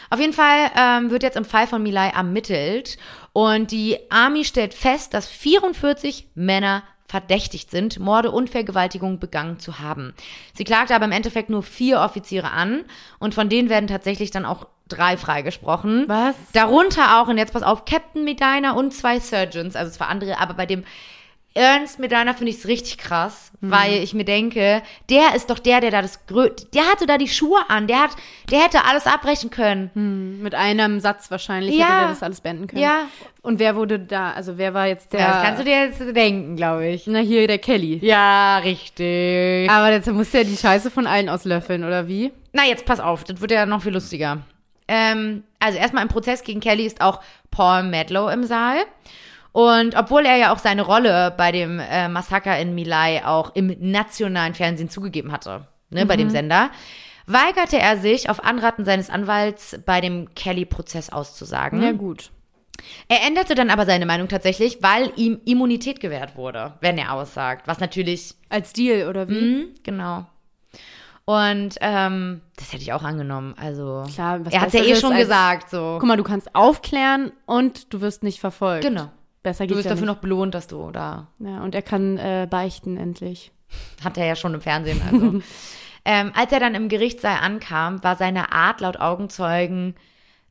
[0.10, 2.98] Auf jeden Fall ähm, wird jetzt im Fall von Milay ermittelt
[3.34, 9.80] und die Army stellt fest, dass 44 Männer verdächtigt sind, Morde und Vergewaltigung begangen zu
[9.80, 10.14] haben.
[10.54, 12.84] Sie klagt aber im Endeffekt nur vier Offiziere an
[13.20, 16.06] und von denen werden tatsächlich dann auch drei freigesprochen.
[16.08, 16.36] Was?
[16.54, 20.54] Darunter auch, und jetzt pass auf, Captain Medina und zwei Surgeons, also zwei andere, aber
[20.54, 20.84] bei dem
[21.58, 23.72] Ernst Medina finde ich es richtig krass, Mhm.
[23.72, 27.18] weil ich mir denke, der ist doch der, der da das grö der hatte da
[27.18, 28.12] die Schuhe an, der hat,
[28.52, 30.42] der hätte alles abbrechen können.
[30.44, 31.86] Mit einem Satz wahrscheinlich Ja.
[31.86, 32.82] hätte der das alles beenden können.
[32.82, 33.06] Ja.
[33.42, 35.22] Und wer wurde da, also wer war jetzt der?
[35.22, 37.08] Ja, das kannst du dir jetzt denken, glaube ich.
[37.08, 38.00] Na, hier der Kelly.
[38.04, 39.70] Ja, richtig.
[39.72, 42.32] Aber jetzt muss der die Scheiße von allen auslöffeln, oder wie?
[42.52, 44.40] Na, jetzt pass auf, das wird ja noch viel lustiger.
[44.88, 48.78] Ähm, also erstmal im Prozess gegen Kelly ist auch Paul Madlow im Saal.
[49.56, 53.74] Und obwohl er ja auch seine Rolle bei dem äh, Massaker in Milai auch im
[53.80, 56.72] nationalen Fernsehen zugegeben hatte, ne, bei dem Sender,
[57.26, 61.82] weigerte er sich auf Anraten seines Anwalts bei dem Kelly-Prozess auszusagen.
[61.82, 62.32] Ja, gut.
[63.08, 67.66] Er änderte dann aber seine Meinung tatsächlich, weil ihm Immunität gewährt wurde, wenn er aussagt.
[67.66, 69.40] Was natürlich Als Deal, oder wie?
[69.40, 70.26] Mhm, genau.
[71.24, 73.56] Und ähm, das hätte ich auch angenommen.
[73.58, 75.70] Also Klar, was er hat ja eh schon als- gesagt.
[75.70, 78.84] So, Guck mal, du kannst aufklären und du wirst nicht verfolgt.
[78.84, 79.10] genau.
[79.46, 80.16] Besser Du geht's wirst ja dafür nicht.
[80.16, 83.52] noch belohnt, dass du da Ja, und er kann äh, beichten endlich.
[84.04, 85.00] hat er ja schon im Fernsehen.
[85.06, 85.40] Also
[86.06, 89.94] ähm, als er dann im Gerichtssaal ankam, war seine Art laut Augenzeugen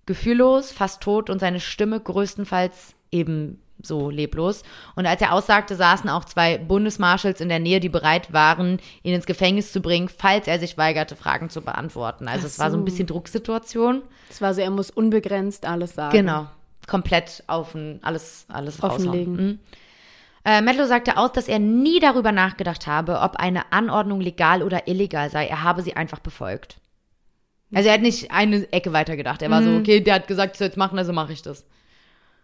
[0.07, 4.63] gefühllos, fast tot und seine Stimme größtenfalls ebenso leblos.
[4.95, 9.15] Und als er aussagte, saßen auch zwei Bundesmarschals in der Nähe, die bereit waren, ihn
[9.15, 12.29] ins Gefängnis zu bringen, falls er sich weigerte, Fragen zu beantworten.
[12.29, 12.85] Also Ach es war so ein so.
[12.85, 14.03] bisschen Drucksituation.
[14.31, 16.17] Es war so, er muss unbegrenzt alles sagen.
[16.17, 16.47] Genau.
[16.87, 19.37] Komplett auf alles, alles Offenlegen.
[19.37, 19.59] Mhm.
[20.45, 24.87] Äh, Medlow sagte aus, dass er nie darüber nachgedacht habe, ob eine Anordnung legal oder
[24.87, 25.47] illegal sei.
[25.47, 26.78] Er habe sie einfach befolgt.
[27.72, 29.43] Also er hat nicht eine Ecke weiter gedacht.
[29.43, 31.66] Er war so, okay, der hat gesagt, ich soll jetzt machen, also mache ich das.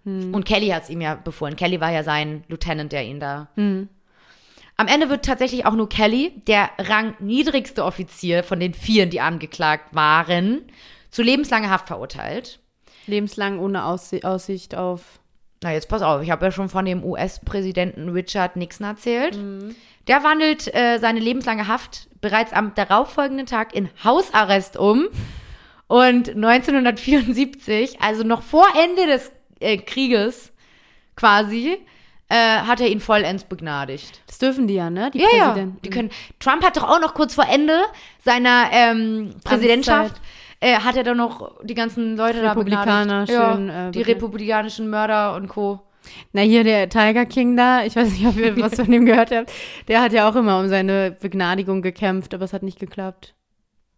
[0.05, 1.57] Und Kelly hat es ihm ja befohlen.
[1.57, 3.49] Kelly war ja sein Lieutenant, der ihn da.
[3.55, 9.95] Am Ende wird tatsächlich auch nur Kelly, der rangniedrigste Offizier von den vieren, die angeklagt
[9.95, 10.62] waren,
[11.11, 12.61] zu lebenslanger Haft verurteilt.
[13.11, 15.21] Lebenslang ohne Aussi Aussicht auf.
[15.63, 19.39] Na, jetzt pass auf, ich habe ja schon von dem US-Präsidenten Richard Nixon erzählt.
[20.09, 25.09] Der wandelt äh, seine lebenslange Haft bereits am darauffolgenden Tag in Hausarrest um.
[25.87, 30.53] Und 1974, also noch vor Ende des äh, Krieges
[31.17, 31.77] quasi,
[32.31, 34.23] äh, hat er ihn vollends begnadigt.
[34.29, 35.11] Das dürfen die ja, ne?
[35.11, 35.47] Die Ja, ja.
[35.51, 35.83] Präsidenten.
[35.83, 36.11] Die können.
[36.39, 37.83] Trump hat doch auch noch kurz vor Ende
[38.25, 40.15] seiner ähm, Präsidentschaft
[40.61, 43.25] äh, hat er doch noch die ganzen Leute da Republikaner.
[43.27, 45.81] Ja, schön, äh, die republikanischen Mörder und Co.
[46.33, 49.31] Na, hier der Tiger King da, ich weiß nicht, ob ihr was von dem gehört
[49.31, 49.53] habt,
[49.89, 53.35] der hat ja auch immer um seine Begnadigung gekämpft, aber es hat nicht geklappt.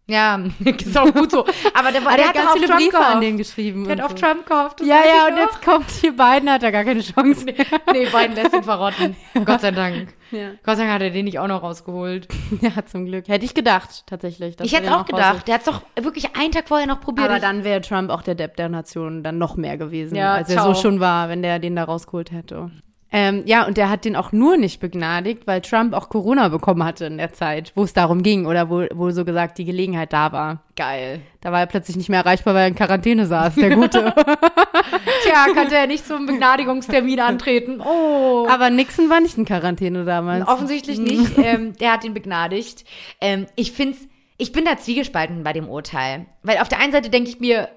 [0.05, 1.45] Ja, ist auch gut so.
[1.73, 3.85] Aber der, Aber der hat hat ganz auf viele Trump Briefe an den geschrieben.
[3.85, 4.17] Der hat auf so.
[4.17, 4.81] Trump gehofft.
[4.81, 5.41] Ja, ja, und noch.
[5.43, 7.45] jetzt kommt die beiden, hat er gar keine Chance.
[7.45, 7.53] Nee,
[8.11, 9.15] Biden lässt ihn verrotten.
[9.45, 10.13] Gott sei Dank.
[10.31, 10.49] Ja.
[10.63, 12.27] Gott sei Dank hat er den nicht auch noch rausgeholt.
[12.59, 13.29] ja, zum Glück.
[13.29, 14.57] Hätte ich gedacht, tatsächlich.
[14.61, 15.47] Ich er hätte auch gedacht.
[15.47, 17.29] Der hat es doch wirklich einen Tag vorher noch probiert.
[17.29, 20.49] Aber dann wäre Trump auch der Depp der Nation dann noch mehr gewesen, Ja, als
[20.49, 20.73] er ciao.
[20.73, 22.71] so schon war, wenn der den da rausgeholt hätte.
[23.15, 26.83] Ähm, ja, und der hat den auch nur nicht begnadigt, weil Trump auch Corona bekommen
[26.83, 30.11] hatte in der Zeit, wo es darum ging oder wo, wo so gesagt die Gelegenheit
[30.11, 30.63] da war.
[30.75, 31.21] geil.
[31.39, 34.15] Da war er plötzlich nicht mehr erreichbar, weil er in Quarantäne saß, der Gute.
[35.23, 37.81] Tja, konnte er nicht zum Begnadigungstermin antreten.
[37.81, 38.47] Oh.
[38.49, 40.47] Aber Nixon war nicht in Quarantäne damals.
[40.47, 41.37] Offensichtlich nicht.
[41.43, 42.83] ähm, der hat ihn begnadigt.
[43.21, 43.99] Ähm, ich find's,
[44.37, 46.25] ich bin da zwiegespalten bei dem Urteil.
[46.41, 47.69] Weil auf der einen Seite denke ich mir,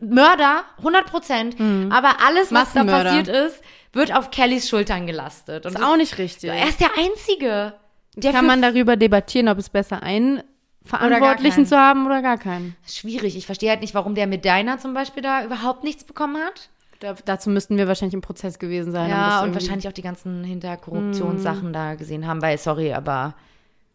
[0.00, 1.56] Mörder, 100 Prozent,
[1.88, 3.62] aber alles, was da passiert ist,
[3.96, 5.66] wird auf Kellys Schultern gelastet.
[5.66, 6.50] Und ist auch nicht richtig.
[6.50, 7.74] er ist der Einzige.
[8.16, 10.42] Der Kann man darüber debattieren, ob es besser einen
[10.84, 12.76] Verantwortlichen zu haben oder gar keinen.
[12.86, 13.36] Schwierig.
[13.36, 16.68] Ich verstehe halt nicht, warum der Medina zum Beispiel da überhaupt nichts bekommen hat.
[17.00, 19.10] Da, dazu müssten wir wahrscheinlich im Prozess gewesen sein.
[19.10, 23.34] Ja, und wahrscheinlich auch die ganzen Hinterkorruptionssachen da gesehen haben, weil, sorry, aber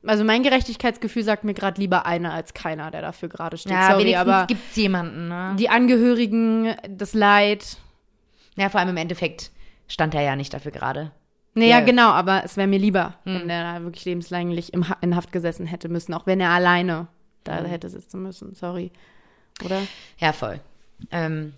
[0.05, 3.71] Also mein Gerechtigkeitsgefühl sagt mir gerade lieber einer als keiner, der dafür gerade steht.
[3.71, 5.55] ja, Sorry, wenigstens aber gibt's jemanden, ne?
[5.57, 7.77] die Angehörigen, das Leid.
[8.57, 9.51] Ja, vor allem im Endeffekt
[9.89, 11.11] stand er ja nicht dafür gerade.
[11.55, 11.79] Nee, Ja.
[11.79, 15.15] ja, genau, aber es wäre mir lieber, wenn der da wirklich lebenslänglich im ha in
[15.15, 17.07] Haft gesessen hätte müssen, auch wenn er alleine
[17.43, 18.53] da hätte sitzen müssen.
[18.53, 18.91] Sorry.
[19.65, 19.81] Oder?
[20.19, 20.61] Ja, voll.
[21.11, 21.53] Ähm,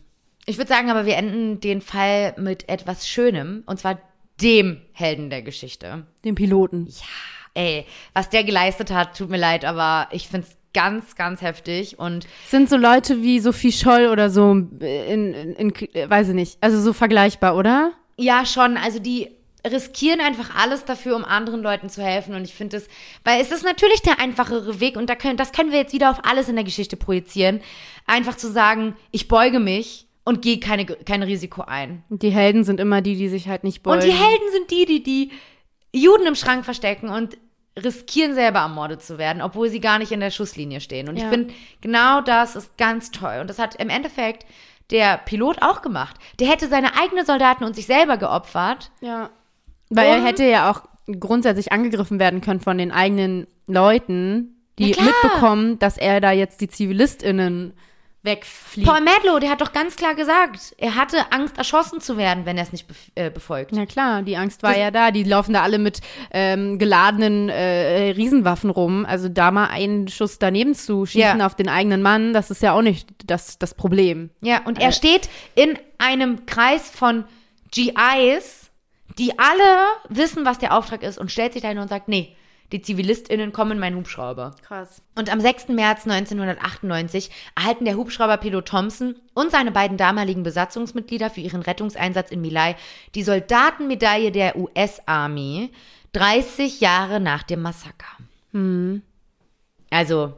[0.45, 3.99] ich würde sagen, aber wir enden den Fall mit etwas Schönem, und zwar
[4.41, 6.07] dem Helden der Geschichte.
[6.25, 6.87] Den Piloten.
[7.53, 12.25] Ey, was der geleistet hat, tut mir leid, aber ich find's ganz, ganz heftig und
[12.47, 15.73] Sind so Leute wie Sophie Scholl oder so in, in, in
[16.09, 17.91] weiß ich nicht, also so vergleichbar, oder?
[18.21, 18.77] Ja, schon.
[18.77, 19.29] Also die
[19.69, 22.33] riskieren einfach alles dafür, um anderen Leuten zu helfen.
[22.33, 22.87] Und ich finde es,
[23.23, 26.09] weil es ist natürlich der einfachere Weg und da können, das können wir jetzt wieder
[26.09, 27.61] auf alles in der Geschichte projizieren.
[28.07, 32.03] Einfach zu sagen, ich beuge mich und gehe keine, kein Risiko ein.
[32.09, 34.01] Und die Helden sind immer die, die sich halt nicht beugen.
[34.01, 35.31] Und die Helden sind die, die die
[35.93, 37.37] Juden im Schrank verstecken und
[37.81, 41.07] riskieren selber ermordet zu werden, obwohl sie gar nicht in der Schusslinie stehen.
[41.07, 41.29] Und ich Ja.
[41.29, 43.39] finde, genau das ist ganz toll.
[43.41, 44.45] Und das hat im Endeffekt
[44.91, 46.17] der Pilot auch gemacht.
[46.39, 48.91] Der hätte seine eigenen Soldaten und sich selber geopfert.
[49.01, 49.29] Ja.
[49.89, 50.83] Weil er Um- hätte ja auch
[51.19, 56.67] grundsätzlich angegriffen werden können von den eigenen Leuten, die mitbekommen, dass er da jetzt die
[56.69, 57.73] ZivilistInnen
[58.23, 58.87] wegfliegt.
[58.87, 62.55] Paul Madlow, der hat doch ganz klar gesagt, er hatte Angst, erschossen zu werden, wenn
[62.57, 63.71] er es nicht bef äh, befolgt.
[63.73, 65.09] Na klar, die Angst war Das- ja da.
[65.11, 66.01] Die laufen da alle mit
[66.31, 69.05] ähm, geladenen äh, Riesenwaffen rum.
[69.05, 71.45] Also da mal einen Schuss daneben zu schießen Ja.
[71.45, 74.29] auf den eigenen Mann, das ist ja auch nicht das, das Problem.
[74.41, 77.23] Ja, und er steht in einem Kreis von
[77.71, 78.69] GIs,
[79.17, 82.35] die alle wissen, was der Auftrag ist und stellt sich dahin und sagt, nee,
[82.71, 84.55] die ZivilistInnen kommen in meinen Hubschrauber.
[84.63, 85.01] Krass.
[85.15, 85.69] Und am 6.
[85.69, 92.41] März 1998 erhalten der Hubschrauberpilot Thompson und seine beiden damaligen Besatzungsmitglieder für ihren Rettungseinsatz in
[92.41, 92.75] Milai
[93.15, 95.71] die Soldatenmedaille der US-Army
[96.13, 98.17] 30 Jahre nach dem Massaker.
[99.89, 100.33] Also,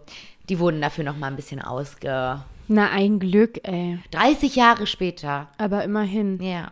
[0.49, 2.43] die wurden dafür noch mal ein bisschen ausge...
[2.67, 3.99] Na, ein Glück, ey.
[4.11, 5.49] 30 Jahre später.
[5.57, 6.41] Aber immerhin.
[6.41, 6.71] Ja.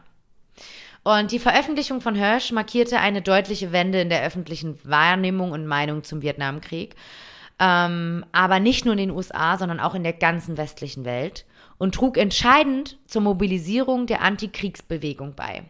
[1.04, 6.04] Und die Veröffentlichung von Hirsch markierte eine deutliche Wende in der öffentlichen Wahrnehmung und Meinung
[6.04, 6.95] zum Vietnamkrieg.
[7.60, 11.45] Ähm, aber nicht nur in den USA, sondern auch in der ganzen westlichen Welt
[11.78, 15.64] und trug entscheidend zur Mobilisierung der Antikriegsbewegung bei.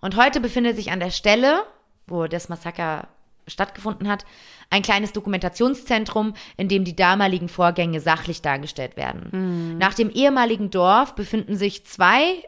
[0.00, 1.62] Und heute befindet sich an der Stelle,
[2.06, 3.08] wo das Massaker
[3.48, 4.24] stattgefunden hat,
[4.70, 9.78] ein kleines Dokumentationszentrum, in dem die damaligen Vorgänge sachlich dargestellt werden.
[9.78, 12.44] Nach dem ehemaligen Dorf befinden sich zwei,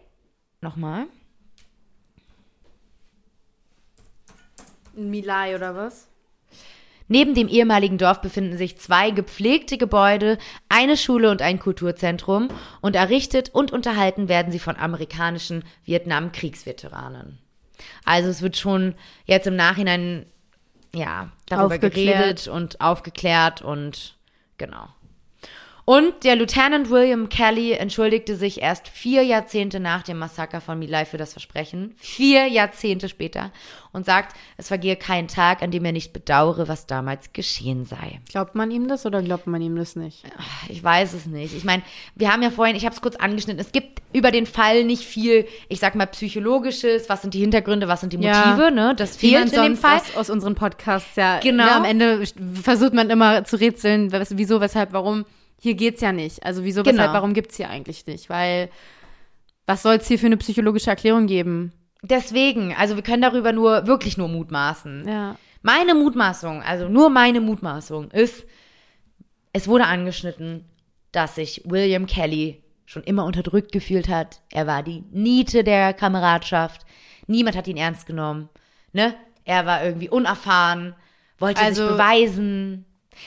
[0.61, 1.07] nochmal,
[4.97, 6.09] In Milai oder was?
[7.07, 10.38] Neben dem ehemaligen Dorf befinden sich zwei gepflegte Gebäude,
[10.70, 12.49] eine Schule und ein Kulturzentrum
[12.80, 17.38] und errichtet und unterhalten werden sie von amerikanischen Vietnam-Kriegsveteranen.
[18.05, 18.95] Also es wird schon
[19.26, 20.24] jetzt im Nachhinein
[20.95, 22.18] ja darüber Aufgeklärt.
[22.18, 24.16] geredet und aufgeklärt und
[24.57, 24.88] genau.
[25.87, 31.05] Und der Lieutenant William Kelly entschuldigte sich erst vier Jahrzehnte nach dem Massaker von Milai
[31.05, 31.95] für das Versprechen.
[31.99, 33.51] Vier Jahrzehnte später.
[33.93, 38.18] Und sagt, es vergehe kein Tag, an dem er nicht bedauere, was damals geschehen sei.
[38.30, 40.24] Glaubt man ihm das oder glaubt man ihm das nicht?
[40.68, 41.55] Ich weiß es nicht.
[41.55, 41.82] Ich meine,
[42.14, 45.05] wir haben ja vorhin, ich habe es kurz angeschnitten, es gibt über den Fall nicht
[45.05, 48.70] viel, ich sag mal, psychologisches, was sind die Hintergründe, was sind die Motive, Ja.
[48.70, 48.95] ne?
[48.97, 49.99] Das fehlt in dem Fall.
[49.99, 51.39] das aus unseren Podcasts ja.
[51.41, 51.64] Genau.
[51.64, 52.24] Ne, am Ende
[52.61, 55.24] versucht man immer zu rätseln, wieso, weshalb, warum.
[55.64, 56.44] Hier geht's ja nicht.
[56.44, 56.98] Also wieso, Genau.
[56.98, 58.28] weshalb, warum gibt's hier eigentlich nicht?
[58.28, 58.68] Weil
[59.64, 61.72] was soll's hier für eine psychologische Erklärung geben?
[62.02, 65.08] Deswegen, also wir können darüber nur, wirklich nur mutmaßen.
[65.08, 65.36] Ja.
[65.62, 68.44] Meine Mutmaßung, also nur meine Mutmaßung ist,
[69.54, 70.66] es wurde angeschnitten,
[71.12, 74.42] dass sich William Kelly schon immer unterdrückt gefühlt hat.
[74.50, 76.82] Er war die Niete der Kameradschaft.
[77.26, 78.50] Niemand hat ihn ernst genommen.
[78.92, 79.14] Ne?
[79.46, 80.94] Er war irgendwie unerfahren,
[81.38, 82.84] wollte Also- sich beweisen.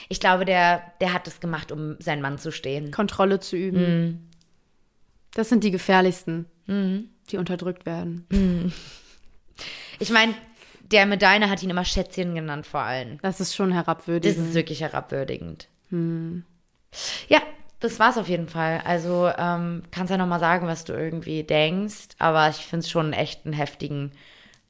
[0.08, 2.90] Ich glaube, der, der hat es gemacht, um seinen Mann zu stehen.
[2.90, 3.80] Kontrolle zu üben.
[4.06, 4.28] Mhm.
[5.34, 8.26] Das sind die gefährlichsten, die unterdrückt werden.
[9.98, 10.34] Ich meine,
[10.90, 13.18] der Medainer hat ihn immer Schätzchen genannt vor allem.
[13.22, 14.48] Das ist schon Das herabwürdigend.
[14.48, 15.68] ist wirklich herabwürdigend.
[17.28, 17.42] Ja,
[17.80, 18.80] das war's auf jeden Fall.
[18.84, 22.90] Also ähm, kannst ja noch mal sagen, was du irgendwie denkst, aber ich finde es
[22.90, 24.12] schon echt einen heftigen,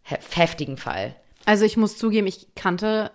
[0.03, 1.15] he heftigen Fall.
[1.45, 3.11] Also ich muss zugeben, ich kannte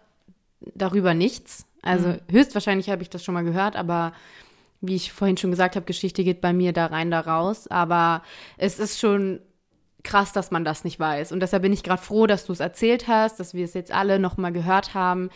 [0.74, 1.68] darüber nichts.
[1.84, 2.20] Also Mhm.
[2.32, 4.14] höchstwahrscheinlich habe ich das schon mal gehört, aber
[4.82, 7.68] wie ich vorhin schon gesagt habe, Geschichte geht bei mir da rein, da raus.
[7.70, 8.24] Aber
[8.58, 9.40] es ist schon
[10.04, 11.32] krass, dass man das nicht weiß.
[11.32, 13.94] Und deshalb bin ich gerade froh, dass du es erzählt hast, dass wir es jetzt
[13.94, 15.30] alle noch mal gehört haben.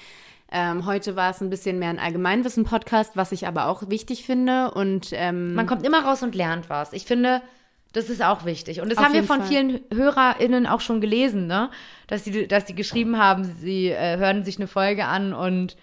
[0.52, 4.72] Ähm, heute war es ein bisschen mehr ein Allgemeinwissen-Podcast, was ich aber auch wichtig finde.
[4.72, 6.92] Und ähm, Man kommt immer raus und lernt was.
[6.94, 7.42] Ich finde,
[7.94, 8.82] das ist auch wichtig.
[8.82, 9.48] Und das Auf haben wir von Fall.
[9.48, 11.70] vielen HörerInnen auch schon gelesen, ne?
[12.08, 15.78] Dass die, dass die geschrieben haben, sie äh, hören sich eine Folge an und,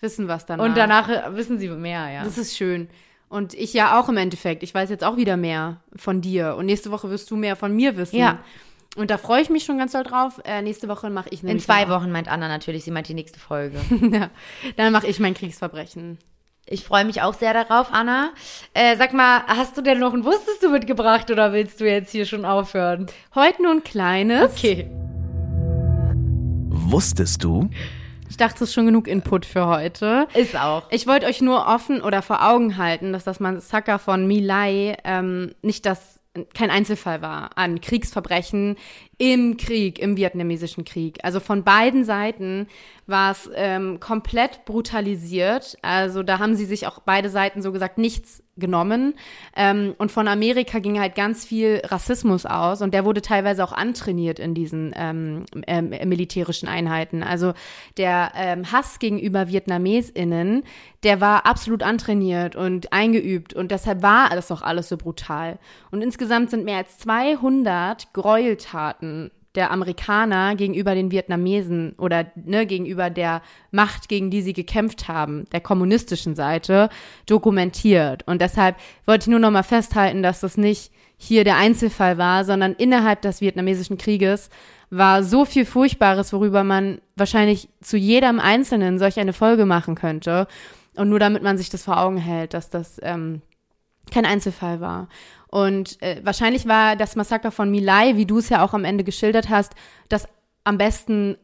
[0.00, 0.64] wissen was danach.
[0.64, 2.24] und danach äh, wissen sie mehr, ja.
[2.24, 2.88] Das ist schön.
[3.28, 4.64] Und ich ja auch im Endeffekt.
[4.64, 6.56] Ich weiß jetzt auch wieder mehr von dir.
[6.56, 8.16] Und nächste Woche wirst du mehr von mir wissen.
[8.16, 8.40] Ja.
[8.96, 10.40] Und da freue ich mich schon ganz doll drauf.
[10.44, 13.14] Äh, nächste Woche mache ich In nämlich zwei Wochen meint Anna natürlich, sie meint die
[13.14, 13.78] nächste Folge.
[14.10, 14.30] ja,
[14.76, 16.18] dann mache ich mein Kriegsverbrechen.
[16.66, 18.30] Ich freue mich auch sehr darauf, Anna.
[18.74, 22.10] Äh, sag mal, hast du denn noch ein Wusstest du mitgebracht oder willst du jetzt
[22.10, 23.06] hier schon aufhören?
[23.34, 24.52] Heute nur ein kleines.
[24.52, 24.90] Okay.
[26.68, 27.70] Wusstest du?
[28.30, 30.28] Ich dachte, es ist schon genug Input für heute.
[30.34, 30.84] Ist auch.
[30.90, 35.52] Ich wollte euch nur offen oder vor Augen halten, dass das Massaker von Milai ähm,
[35.62, 36.20] nicht das
[36.54, 38.76] kein Einzelfall war an Kriegsverbrechen
[39.20, 41.18] im Krieg, im vietnamesischen Krieg.
[41.22, 42.68] Also von beiden Seiten
[43.06, 45.76] war es ähm, komplett brutalisiert.
[45.82, 49.14] Also da haben sie sich auch beide Seiten so gesagt nichts genommen.
[49.56, 53.72] Ähm, und von Amerika ging halt ganz viel Rassismus aus und der wurde teilweise auch
[53.72, 57.22] antrainiert in diesen ähm, ähm, militärischen Einheiten.
[57.22, 57.52] Also
[57.96, 60.62] der ähm, Hass gegenüber VietnamesInnen,
[61.02, 65.58] der war absolut antrainiert und eingeübt und deshalb war das auch alles so brutal.
[65.90, 69.09] Und insgesamt sind mehr als 200 Gräueltaten
[69.54, 73.42] der Amerikaner gegenüber den Vietnamesen oder ne, gegenüber der
[73.72, 76.88] Macht, gegen die sie gekämpft haben, der kommunistischen Seite,
[77.26, 78.22] dokumentiert.
[78.26, 82.44] Und deshalb wollte ich nur noch mal festhalten, dass das nicht hier der Einzelfall war,
[82.44, 84.50] sondern innerhalb des vietnamesischen Krieges
[84.88, 90.46] war so viel Furchtbares, worüber man wahrscheinlich zu jedem Einzelnen solch eine Folge machen könnte.
[90.96, 93.42] Und nur damit man sich das vor Augen hält, dass das ähm,
[94.10, 95.08] kein Einzelfall war.
[95.48, 99.04] Und äh, wahrscheinlich war das Massaker von Milai, wie du es ja auch am Ende
[99.04, 99.72] geschildert hast,
[100.08, 100.28] das
[100.64, 101.36] am besten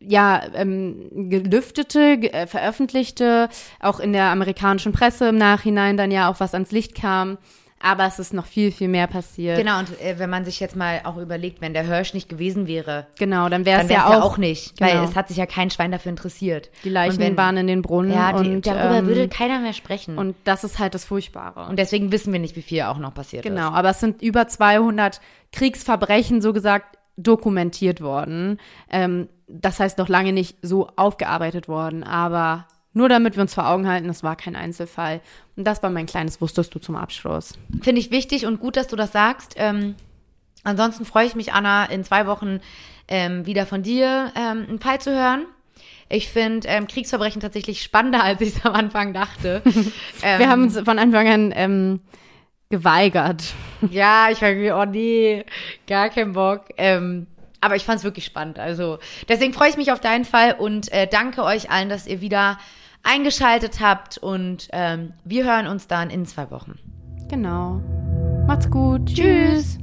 [0.00, 3.48] ja ähm, gelüftete, ge äh, veröffentlichte,
[3.80, 7.38] auch in der amerikanischen Presse im Nachhinein dann ja auch was ans Licht kam.
[7.84, 9.58] Aber es ist noch viel, viel mehr passiert.
[9.58, 12.66] Genau, und äh, wenn man sich jetzt mal auch überlegt, wenn der Hirsch nicht gewesen
[12.66, 14.78] wäre, Genau, dann wäre es ja ja auch, nicht.
[14.78, 14.90] genau.
[14.90, 16.70] Weil es hat sich ja kein Schwein dafür interessiert.
[16.82, 18.12] die Leichen wenn- waren in den Brunnen.
[18.12, 20.16] Ja, die, und, darüber ähm, würde keiner mehr sprechen.
[20.16, 21.68] Und, das ist halt das Furchtbare.
[21.68, 23.74] und deswegen wissen wir nicht, wie viel auch noch passiert Genau, ist.
[23.74, 25.20] aber es sind über 200
[25.52, 28.58] Kriegsverbrechen, so gesagt, dokumentiert worden.
[28.90, 33.68] Ähm, das heißt noch lange nicht so aufgearbeitet worden, aber nur damit wir uns vor
[33.68, 35.20] Augen halten, es war kein Einzelfall.
[35.56, 37.58] Und das war mein kleines Wusstest du zum Abschluss.
[37.82, 39.54] Finde ich wichtig und gut, dass du das sagst.
[39.56, 39.96] Ähm,
[40.62, 42.60] ansonsten freue ich mich, Anna, in zwei Wochen
[43.08, 45.44] ähm, wieder von dir ähm, einen Fall zu hören.
[46.08, 49.62] Ich finde ähm, Kriegsverbrechen tatsächlich spannender, als ich es am Anfang dachte.
[50.22, 52.00] ähm, Wir haben uns von Anfang an ähm,
[52.70, 53.42] geweigert.
[53.90, 55.44] Ja, ich war irgendwie, oh nee,
[55.86, 56.66] gar keinen Bock.
[56.76, 57.26] Ähm,
[57.60, 58.58] aber ich fand es wirklich spannend.
[58.58, 62.20] Also deswegen freue ich mich auf deinen Fall und äh, danke euch allen, dass ihr
[62.20, 62.58] wieder
[63.04, 64.18] eingeschaltet habt.
[64.18, 66.78] Und ähm, wir hören uns dann in zwei Wochen.
[67.28, 67.80] Genau.
[68.46, 69.06] Macht's gut.
[69.06, 69.78] Tschüss.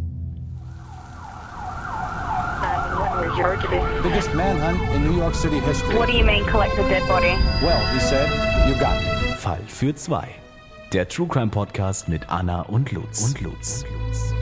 [4.03, 5.95] Biggest manhunt in New York City history.
[5.95, 7.36] What do you mean collect the dead body?
[7.61, 8.30] Well, he said,
[8.67, 9.36] you got me.
[9.38, 10.28] Fall für zwei.
[10.91, 13.24] Der True Crime Podcast mit Anna und Lutz.
[13.26, 13.84] Und Lutz.
[13.84, 14.34] Und Lutz.